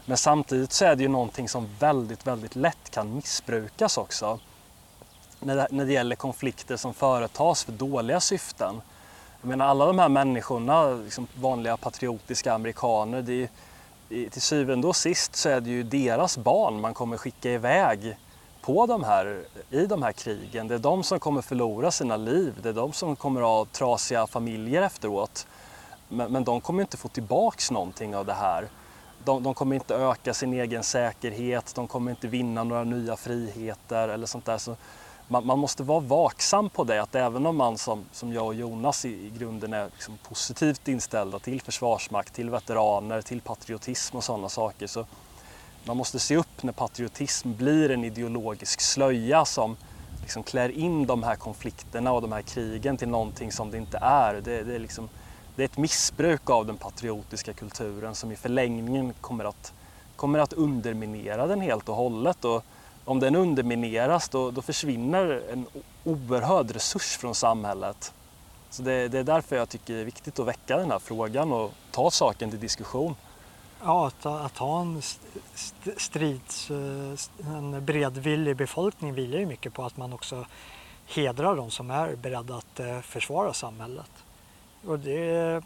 [0.07, 4.39] Men samtidigt så är det ju någonting som väldigt, väldigt lätt kan missbrukas också.
[5.41, 8.81] När det, när det gäller konflikter som företas för dåliga syften.
[9.41, 13.49] Jag menar alla de här människorna, liksom vanliga patriotiska amerikaner, det är,
[14.29, 18.17] till syvende och sist så är det ju deras barn man kommer skicka iväg
[18.61, 20.69] på de här, i de här krigen.
[20.69, 24.27] Det är de som kommer förlora sina liv, det är de som kommer ha trasiga
[24.27, 25.47] familjer efteråt.
[26.09, 28.69] Men, men de kommer inte få tillbaks någonting av det här.
[29.25, 34.09] De, de, kommer inte öka sin egen säkerhet, de kommer inte vinna några nya friheter
[34.09, 34.59] eller sånt där.
[34.59, 34.77] Så
[35.31, 38.55] man, man, måste vara vaksam på det, att även om man som, som jag och
[38.55, 44.25] Jonas i, i grunden är liksom positivt inställda till försvarsmakt, till veteraner, till patriotism och
[44.25, 45.07] sådana saker, så
[45.85, 49.77] man måste se upp när patriotism blir en ideologisk slöja som
[50.21, 53.99] liksom klär in de här konflikterna och de här krigen till någonting som det inte
[53.99, 54.35] är.
[54.35, 55.09] Det, det är, liksom,
[55.57, 59.73] det är ett missbruk av den patriotiska kulturen som i förlängningen kommer att,
[60.17, 62.45] kommer att underminera den helt och hållet.
[62.45, 62.65] Och,
[63.11, 65.67] om den undermineras då, då försvinner en
[66.05, 68.13] oerhörd resurs från samhället.
[68.71, 71.53] Så det, det, är därför jag tycker det är viktigt att väcka den här frågan
[71.53, 73.15] och ta saken till diskussion.
[73.83, 75.03] Ja, att, att ha en
[75.97, 80.47] strids, eh, en bredvillig befolkning vilar ju mycket på att man också
[81.07, 84.11] hedrar de som är beredda att eh, försvara samhället.
[84.87, 85.63] Och det,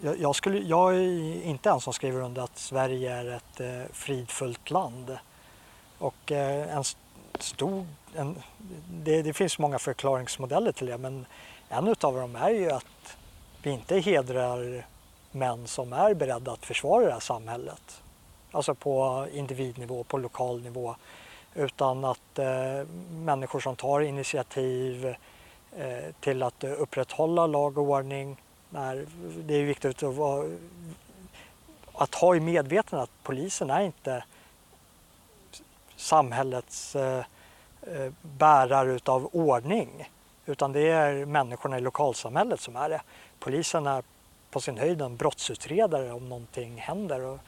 [0.00, 4.70] jag, skulle, jag är inte en som skriver under att Sverige är ett eh, fridfullt
[4.70, 5.18] land.
[6.04, 6.84] Och eh, en
[7.38, 8.42] stor, en,
[8.90, 11.26] det, det, finns många förklaringsmodeller till det men
[11.68, 13.16] en utav dem är ju att
[13.62, 14.86] vi inte hedrar
[15.30, 18.02] män som är beredda att försvara det här samhället.
[18.50, 20.96] Alltså på individnivå, på lokal nivå.
[21.54, 25.14] Utan att eh, människor som tar initiativ
[25.76, 28.36] eh, till att upprätthålla lag och ordning.
[28.70, 29.06] När,
[29.44, 30.50] det är viktigt att, vara,
[31.92, 34.24] att ha i medvetandet att polisen är inte
[35.96, 37.24] samhällets eh,
[37.82, 40.08] eh, bärare utav ordning.
[40.46, 43.00] Utan det är människorna i lokalsamhället som är det.
[43.38, 44.02] Polisen är
[44.50, 47.24] på sin höjd en brottsutredare om någonting händer.
[47.24, 47.38] Och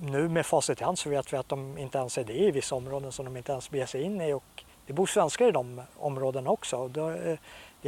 [0.00, 2.50] nu med facit i hand så vet vi att de inte ens är det i
[2.50, 4.32] vissa områden som de inte ens beger sig in i.
[4.32, 6.76] Och det bor svenskar i de områdena också.
[6.76, 7.38] Och det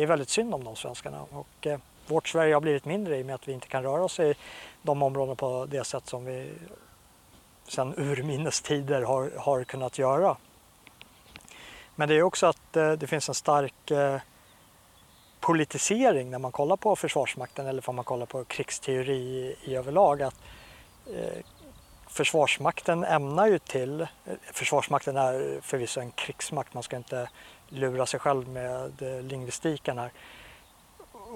[0.03, 1.23] är väldigt synd om de svenskarna.
[1.31, 4.05] Och eh, vårt Sverige har blivit mindre i och med att vi inte kan röra
[4.05, 4.35] oss i
[4.83, 6.53] de områdena på det sätt som vi
[7.69, 10.37] sedan urminnes tider har, har kunnat göra.
[11.95, 14.21] Men det är också att eh, det finns en stark eh,
[15.41, 20.23] politisering när man kollar på Försvarsmakten eller om man kollar på krigsteori i, i överlag.
[20.23, 20.35] Att,
[21.07, 21.45] eh,
[22.09, 24.07] Försvarsmakten ämnar ju till, eh,
[24.53, 27.29] Försvarsmakten är förvisso en krigsmakt, man ska inte
[27.69, 30.11] lura sig själv med eh, lingvistiken här.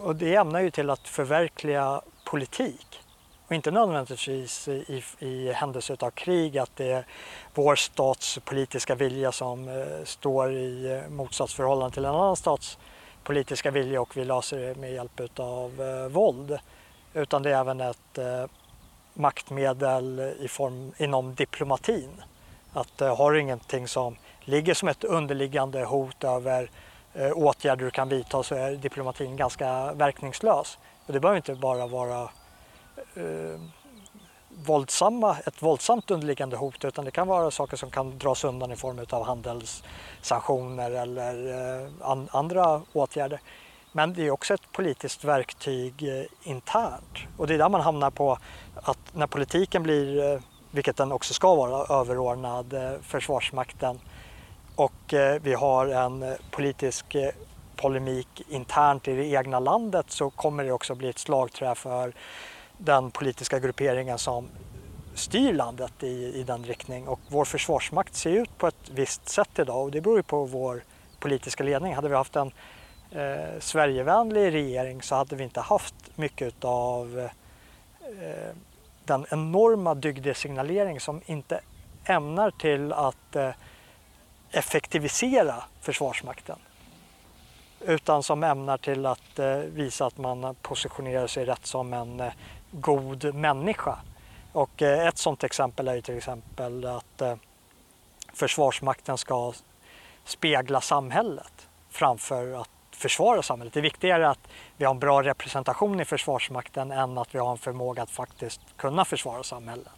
[0.02, 3.00] Och det ämnar ju till att förverkliga politik.
[3.52, 7.06] Och inte nödvändigtvis i, i händelse av krig att det är
[7.54, 12.78] vår stats politiska vilja som eh, står i eh, motsatsförhållande till en annan stats
[13.24, 16.58] politiska vilja och vi löser det med hjälp av eh, våld.
[17.14, 18.44] Utan det är även ett eh,
[19.14, 22.22] maktmedel i form, inom diplomatin.
[22.72, 26.70] Att eh, har du ingenting som ligger som ett underliggande hot över
[27.14, 30.78] eh, åtgärder du kan vidta så är diplomatin ganska verkningslös.
[31.06, 32.30] Och det behöver inte bara vara
[33.14, 33.60] eh,
[34.48, 38.76] våldsamma, ett våldsamt underliggande hot utan det kan vara saker som kan dras undan i
[38.76, 41.34] form av handelssanktioner eller
[41.82, 43.40] eh, an, andra åtgärder.
[43.92, 48.10] Men det är också ett politiskt verktyg eh, internt och det är där man hamnar
[48.10, 48.38] på
[48.74, 54.00] att när politiken blir, eh, vilket den också ska vara, överordnad eh, Försvarsmakten
[54.76, 57.30] och eh, vi har en eh, politisk eh,
[57.76, 62.12] polemik internt i det egna landet så kommer det också bli ett slagträ för
[62.84, 64.48] den politiska grupperingen som
[65.14, 67.08] styr landet i, i den riktning.
[67.08, 70.44] Och vår försvarsmakt ser ut på ett visst sätt idag och det beror ju på
[70.44, 70.82] vår
[71.20, 71.94] politiska ledning.
[71.94, 72.52] Hade vi haft en
[73.10, 77.28] eh, Sverigevänlig regering så hade vi inte haft mycket av
[78.04, 78.56] eh,
[79.04, 81.60] den enorma dygdesignalering som inte
[82.04, 83.50] ämnar till att eh,
[84.50, 86.58] effektivisera Försvarsmakten.
[87.80, 92.32] utan som ämnar till att eh, visa att man positionerar sig rätt som en eh,
[92.72, 93.98] god människa.
[94.52, 97.34] Och eh, ett sådant exempel är ju till exempel att eh,
[98.32, 99.52] Försvarsmakten ska
[100.24, 103.74] spegla samhället framför att försvara samhället.
[103.74, 107.50] Det är viktigare att vi har en bra representation i Försvarsmakten än att vi har
[107.50, 109.92] en förmåga att faktiskt kunna försvara samhället.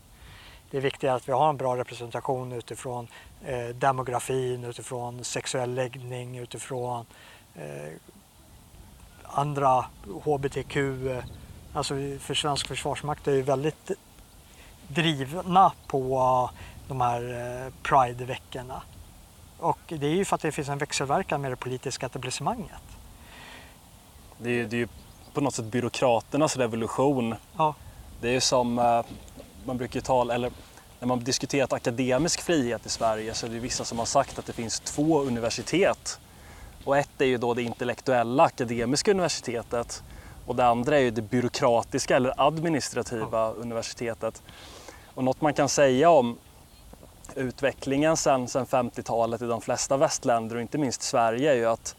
[0.70, 3.08] Det är viktigare att vi har en bra representation utifrån
[3.44, 7.06] eh, demografin, utifrån sexuell läggning, utifrån
[7.54, 7.92] eh,
[9.24, 9.84] andra
[10.24, 10.76] hbtq.
[10.76, 11.24] Eh,
[11.74, 13.90] Eh, alltså för svensk försvarsmakt är ju väldigt
[14.88, 16.50] drivna på
[16.88, 18.82] de här eh, Pride-veckorna.
[19.58, 22.82] Och det är ju för att det finns en växelverkan med det politiska etablissemanget.
[24.38, 24.88] Det är, det är ju
[25.34, 27.34] på något sätt byråkraternas revolution.
[27.56, 27.74] Ja.
[28.20, 29.02] Det är ju som eh,
[29.64, 30.50] man brukar tala, eller
[31.00, 34.46] när man diskuterat akademisk frihet i Sverige så är det vissa som har sagt att
[34.46, 36.20] det finns två universitet.
[36.84, 40.02] Och ett är ju då det intellektuella akademiska universitetet
[40.46, 43.54] och det andra är ju det byråkratiska eller administrativa ja.
[43.58, 44.42] universitetet.
[45.14, 46.38] Och något man kan säga om
[47.34, 51.96] utvecklingen sedan 50-talet i de flesta västländer och inte minst Sverige är ju att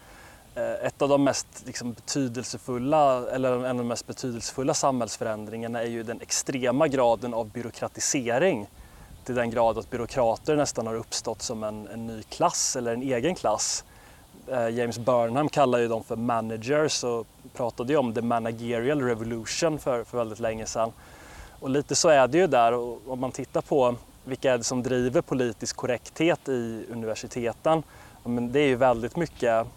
[0.55, 5.87] eh, ett av de mest liksom, betydelsefulla, eller en av de mest betydelsefulla samhällsförändringarna är
[5.87, 8.67] ju den extrema graden av byråkratisering.
[9.23, 13.01] Till den grad att byråkrater nästan har uppstått som en, en ny klass eller en
[13.01, 13.83] egen klass.
[14.47, 19.79] Eh, James Burnham kallar ju dem för managers och pratade ju om the managerial revolution
[19.79, 20.91] för, för väldigt länge sedan.
[21.59, 24.63] Och lite så är det ju där och om man tittar på vilka är det
[24.63, 27.83] som driver politisk korrekthet i universiteten?
[28.23, 29.67] Men det är ju väldigt mycket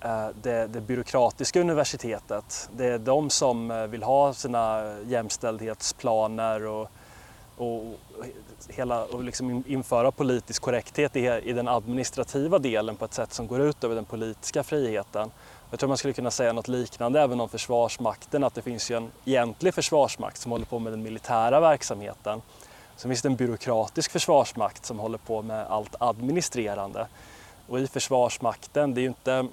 [0.00, 2.68] eh, det, det byråkratiska universitetet.
[2.76, 6.90] Det är de som eh, vill ha sina jämställdhetsplaner och,
[7.56, 7.94] och,
[8.68, 13.46] hela, och liksom införa politisk korrekthet i, i den administrativa delen på ett sätt som
[13.46, 15.30] går ut över den politiska friheten.
[15.70, 18.96] Jag tror man skulle kunna säga något liknande även om Försvarsmakten, att det finns ju
[18.96, 22.42] en egentlig försvarsmakt som håller på med den militära verksamheten.
[22.96, 27.06] Sen finns det en byråkratisk försvarsmakt som håller på med allt administrerande.
[27.68, 29.48] Och i Försvarsmakten, det är ju inte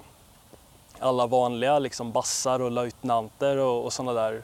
[0.98, 4.42] alla vanliga liksom bassar och löjtnanter och, och sådana där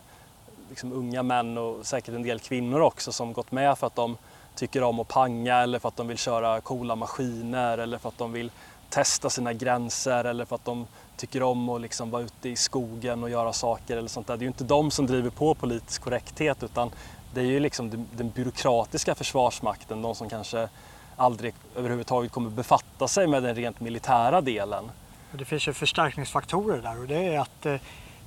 [0.69, 4.17] liksom unga män och säkert en del kvinnor också som gått med för att de
[4.55, 8.19] tycker om att panga eller för att de vill köra coola maskiner eller för att
[8.19, 8.51] de vill
[8.91, 10.87] testa sina gränser eller för att de
[11.19, 14.37] tycker om att liksom vara ute i skogen och göra saker eller sånt där.
[14.37, 16.91] Det är ju inte de som driver på politisk korrekthet utan
[17.35, 20.69] det är ju liksom den byråkratiska försvarsmakten, de som kanske
[21.17, 24.91] aldrig överhuvudtaget kommer befatta sig med den rent militära delen.
[25.33, 27.77] Det finns ju förstärkningsfaktorer där och det är att eh,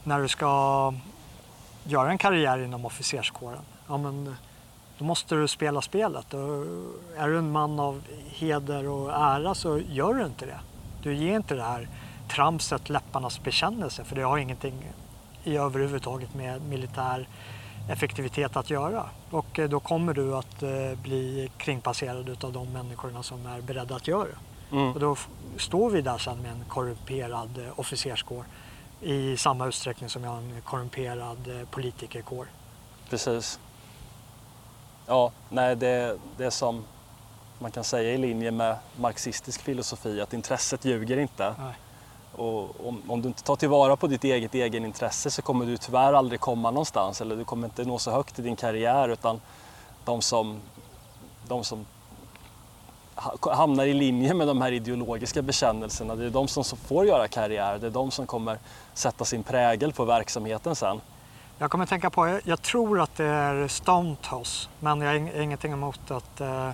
[0.04, 0.94] när du ska
[1.84, 4.34] göra en karriär inom officerskåren, ja men eh,
[4.98, 6.34] då måste du spela spelet.
[6.34, 10.60] Och eh, är du en man av heder och ära så gör du inte det.
[11.04, 11.88] Du ger inte det här
[12.36, 14.74] tramset läpparnas bekännelse för det har ingenting
[15.44, 17.28] i överhuvudtaget med militär
[17.90, 19.10] effektivitet att göra.
[19.30, 20.70] Och eh, då kommer du att eh,
[21.04, 24.76] bli kringpasserad av de människorna som är beredda att göra det.
[24.76, 24.94] Mm.
[24.94, 25.16] Och då
[25.58, 28.46] står vi där sen med en korrumperad eh, officerskår
[29.02, 32.48] i samma utsträckning som jag har en korrumperad politikerkår.
[33.10, 33.60] Precis.
[35.08, 36.84] Ja, nej det, det är som
[37.60, 41.56] man kan säga i linje med marxistisk filosofi att intresset ljuger inte.
[41.60, 41.74] Nej.
[42.36, 46.14] Och om, om, du inte tar tillvara på ditt eget egenintresse så kommer du tyvärr
[46.14, 49.42] aldrig komma någonstans eller du kommer inte nå så högt i din karriär utan
[50.06, 50.60] de som,
[51.48, 51.86] de som
[53.42, 57.78] hamnar i linje med de här ideologiska bekännelserna, det är de som får göra karriär,
[57.80, 58.58] det är de som kommer
[58.94, 61.02] sätta sin prägel på verksamheten sen.
[61.58, 66.12] Jag kommer tänka på, jag tror att det är Stonehouse, men jag har ingenting emot
[66.12, 66.74] att eh, eh,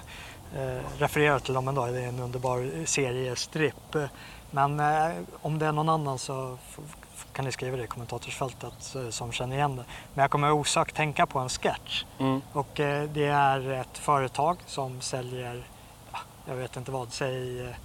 [0.97, 3.95] referera till dem ändå, det är en underbar seriestripp.
[3.95, 4.03] Eh,
[4.51, 6.57] men eh, om det är någon annan så
[7.33, 9.83] kan ni skriva det i kommentatorsfältet eh, som känner igen det.
[10.13, 12.03] Men jag kommer osökt tänka på en sketch.
[12.19, 12.41] Mm.
[12.53, 15.67] Och eh, det är ett företag som säljer,
[16.45, 17.75] jag vet inte vad, säg eh,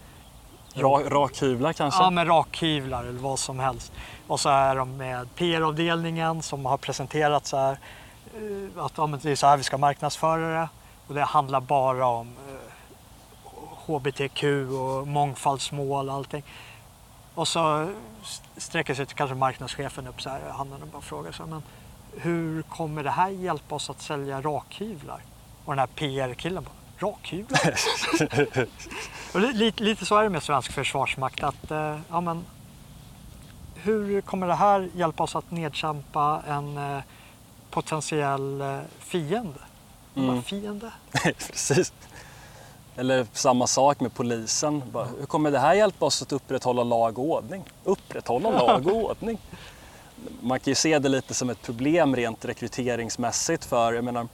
[0.74, 2.02] Ra, rakhyvlar kanske?
[2.02, 3.92] Ja, med rakhyvlar eller vad som helst.
[4.26, 7.78] Och så är de med PR-avdelningen som har presenterat så här
[8.34, 10.68] eh, att ja, det är så här vi ska marknadsföra det.
[11.06, 12.34] Och det handlar bara om
[13.86, 16.44] HBTQ och mångfaldsmål och allting.
[17.34, 17.92] Och så
[18.56, 21.62] sträcker sig kanske marknadschefen upp så här, handen och bara frågar så här, men
[22.16, 25.22] hur kommer det här hjälpa oss att sälja rakhyvlar?
[25.64, 27.74] Och den här PR-killen bara, rakhyvlar?
[29.52, 32.44] lite, lite så är det med svensk försvarsmakt att eh, ja, men,
[33.74, 37.02] hur kommer det här hjälpa oss att nedkämpa en eh,
[37.70, 39.60] potentiell eh, fiende?
[40.14, 40.28] Mm.
[40.28, 40.92] Bara, fiende?
[41.12, 41.92] Precis.
[42.96, 44.82] Eller samma sak med polisen.
[44.92, 47.64] Bara, hur kommer det här hjälpa oss att upprätthålla lag och ordning?
[47.84, 49.38] Upprätthålla lag och ordning?
[50.40, 54.28] Man kan ju se det lite som ett problem rent rekryteringsmässigt för jag menar,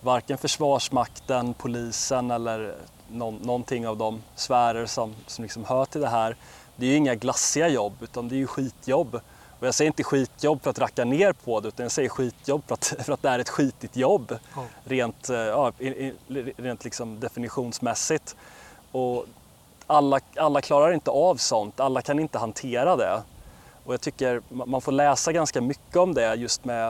[0.00, 2.74] varken Försvarsmakten, polisen eller
[3.08, 6.36] någon, någonting av de sfärer som, som liksom hör till det här.
[6.76, 9.20] Det är ju inga glassiga jobb utan det är ju skitjobb.
[9.62, 12.62] Och jag säger inte skitjobb för att racka ner på det utan jag säger skitjobb
[12.66, 14.38] för att, för att det är ett skitigt jobb.
[14.54, 14.64] Ja.
[14.84, 15.72] Rent, eh, ja,
[16.56, 18.36] rent liksom definitionsmässigt.
[18.92, 19.26] Och
[19.86, 23.22] alla, alla klarar inte av sånt, alla kan inte hantera det.
[23.84, 26.88] Och jag tycker man får läsa ganska mycket om det just med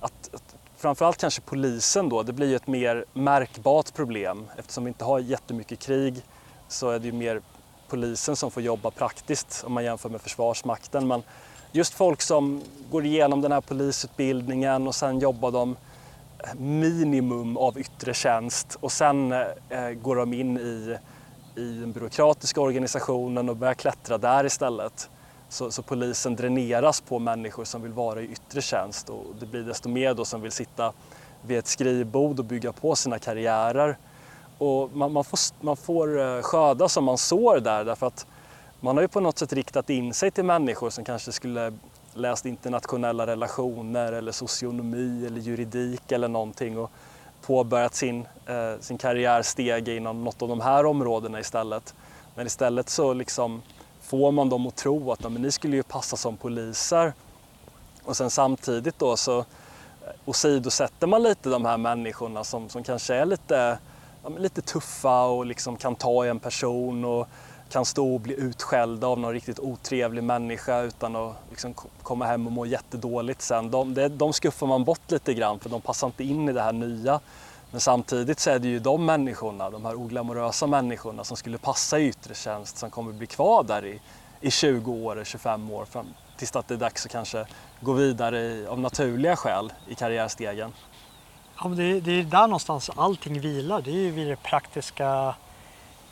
[0.00, 4.46] att, att framförallt kanske polisen då, det blir ju ett mer märkbart problem.
[4.56, 6.22] Eftersom vi inte har jättemycket krig
[6.68, 7.40] så är det ju mer
[7.88, 11.06] polisen som får jobba praktiskt om man jämför med Försvarsmakten.
[11.06, 11.22] Men
[11.72, 15.76] just folk som går igenom den här polisutbildningen och sen jobbar de
[16.56, 20.96] minimum av yttre tjänst och sen eh, går de in i,
[21.56, 25.10] i den byråkratiska organisationen och börjar klättra där istället.
[25.48, 29.62] Så, så, polisen dräneras på människor som vill vara i yttre tjänst och det blir
[29.62, 30.92] desto mer då som vill sitta
[31.42, 33.98] vid ett skrivbord och bygga på sina karriärer.
[34.58, 38.26] Och man, man får, man får eh, skörda som man sår där därför att
[38.84, 41.72] man har ju på något sätt riktat in sig till människor som kanske skulle
[42.14, 46.90] läst internationella relationer eller socionomi eller juridik eller någonting och
[47.46, 51.94] påbörjat sin, eh, sin karriärsteg inom något av de här områdena istället.
[52.34, 53.62] Men istället så liksom
[54.00, 57.12] får man dem att tro att men ni skulle ju passa som poliser.
[58.04, 59.44] Och sen samtidigt då så eh,
[60.24, 63.78] åsidosätter man lite de här människorna som, som kanske är lite,
[64.22, 67.28] ja, lite tuffa och liksom kan ta i en person och
[67.72, 72.46] kan stå och bli utskällda av någon riktigt otrevlig människa utan att liksom komma hem
[72.46, 73.70] och må jättedåligt sen.
[73.70, 76.62] De, de, de skuffar man bort lite grann för de passar inte in i det
[76.62, 77.20] här nya.
[77.70, 81.98] Men samtidigt så är det ju de människorna, de här oglamorösa människorna som skulle passa
[81.98, 84.00] i yttre tjänst som kommer bli kvar där i,
[84.40, 86.06] i 20 år, eller 25 år fram
[86.36, 87.46] tills att det är dags att kanske
[87.80, 90.72] gå vidare i, av naturliga skäl i karriärstegen.
[91.58, 95.34] Ja, men det, det är där någonstans allting vilar, det är ju vid det praktiska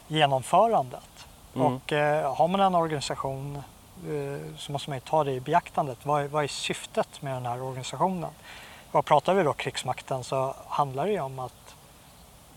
[0.09, 1.20] genomförandet.
[1.55, 1.67] Mm.
[1.67, 3.57] Och eh, har man en organisation
[4.09, 6.07] eh, så måste man ju ta det i beaktandet.
[6.07, 8.31] Vad, vad är syftet med den här organisationen?
[8.93, 11.75] Och pratar vi då krigsmakten så handlar det ju om att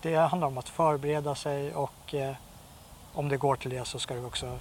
[0.02, 2.36] det handlar om att förbereda sig och eh,
[3.14, 4.58] om det går till det så ska du också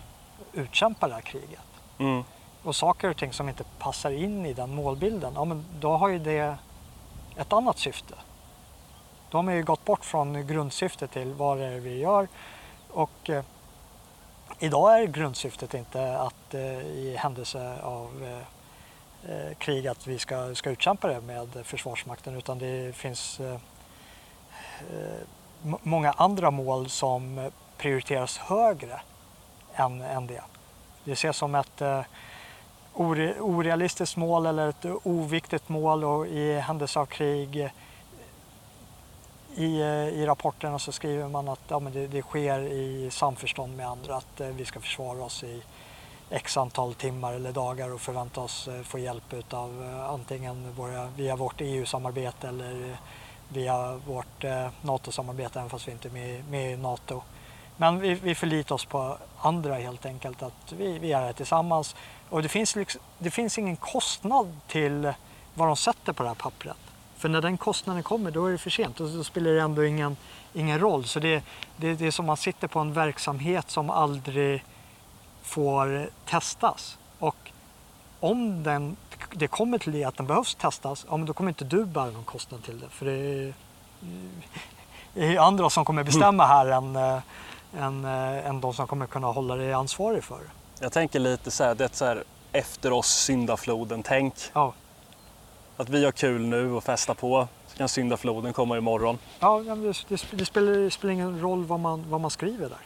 [0.53, 1.61] utkämpa det här kriget.
[1.99, 2.25] Mm.
[2.63, 6.09] Och saker och ting som inte passar in i den målbilden, ja men då har
[6.09, 6.57] ju det
[7.37, 8.15] ett annat syfte.
[9.31, 12.29] Då har ju gått bort från grundsyftet till vad det är vi gör
[12.91, 13.45] och eh,
[14.63, 20.55] idag är grundsyftet inte att eh, i händelse av eh, eh, krig att vi ska,
[20.55, 25.21] ska utkämpa det med Försvarsmakten utan det finns eh, eh
[25.83, 29.01] många andra mål som prioriteras högre
[29.75, 30.43] än, än det.
[31.05, 32.03] Det ses som ett eh,
[33.41, 37.71] orealistiskt mål eller ett oviktigt mål och i händelse av krig
[39.57, 43.77] i, eh, i rapporterna så skriver man att ja, men det, det sker i samförstånd
[43.77, 45.63] med andra att eh, vi ska försvara oss i
[46.31, 51.07] x antal timmar eller dagar och förvänta oss eh, få hjälp utav eh, antingen våra,
[51.07, 52.97] via vårt EU-samarbete eller eh,
[53.49, 57.23] via vårt eh, NATO-samarbete även fast vi inte är med, med i NATO.
[57.77, 61.97] Men vi, vi förlitar oss på andra helt enkelt, att vi, vi är här tillsammans.
[62.29, 65.13] Och det finns, liksom, det finns ingen kostnad till
[65.55, 66.77] vad de sätter på det här pappret.
[67.23, 69.85] För när den kostnaden kommer då är det för sent och då spelar det ändå
[69.85, 70.17] ingen,
[70.53, 71.05] ingen roll.
[71.05, 71.43] Så det,
[71.77, 74.65] det, det är som man sitter på en verksamhet som aldrig
[75.43, 76.99] får testas.
[77.19, 77.37] Och
[78.21, 78.97] om den,
[79.33, 82.11] det kommer till det att den behövs testas, ja, men då kommer inte du bära
[82.11, 82.89] någon kostnad till det.
[82.89, 83.55] För det är,
[85.15, 86.97] det är andra som kommer bestämma här än,
[87.77, 90.41] än, än de som kommer kunna hålla dig ansvarig för
[90.81, 94.35] Jag tänker lite så här, det är så här efter oss syndafloden-tänk.
[94.53, 94.73] Ja.
[95.83, 99.19] Att vi har kul nu och festa på, så kan syndafloden komma imorgon.
[99.41, 99.75] Ja, det,
[100.09, 102.79] det, det, spelar, det spelar ingen roll vad man, vad man skriver där.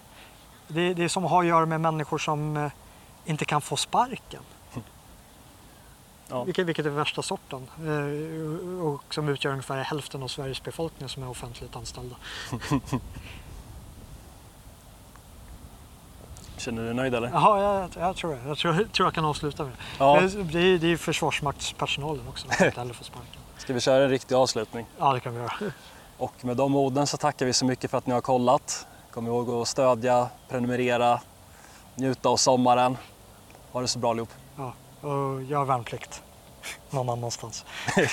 [0.68, 2.70] Det, det är som har att göra med människor som eh,
[3.24, 4.42] inte kan få sparken.
[6.28, 6.44] Ja.
[6.44, 11.22] Vilket, vilket är värsta sorten eh, och som utgör ungefär hälften av Sveriges befolkning som
[11.22, 12.16] är offentligt anställda.
[16.57, 17.30] Känner du dig nöjd eller?
[17.34, 18.40] Ja, jag, jag tror det.
[18.48, 19.78] Jag tror, tror jag kan avsluta med det.
[19.98, 20.20] Ja.
[20.52, 23.40] Det, är, är Försvarsmaktspersonalen också som inte heller får sparken.
[23.59, 24.86] Ska vi köra en riktig avslutning?
[24.98, 25.52] Ja, det kan vi göra.
[26.18, 28.86] Och med de orden så tackar vi så mycket för att ni har kollat.
[29.11, 31.20] Kom ihåg att stödja, prenumerera,
[31.94, 32.96] njuta av sommaren.
[33.72, 34.30] Ha det så bra allihop.
[34.57, 34.72] Ja,
[35.09, 36.22] och gör värnplikt
[36.90, 37.64] någon annanstans.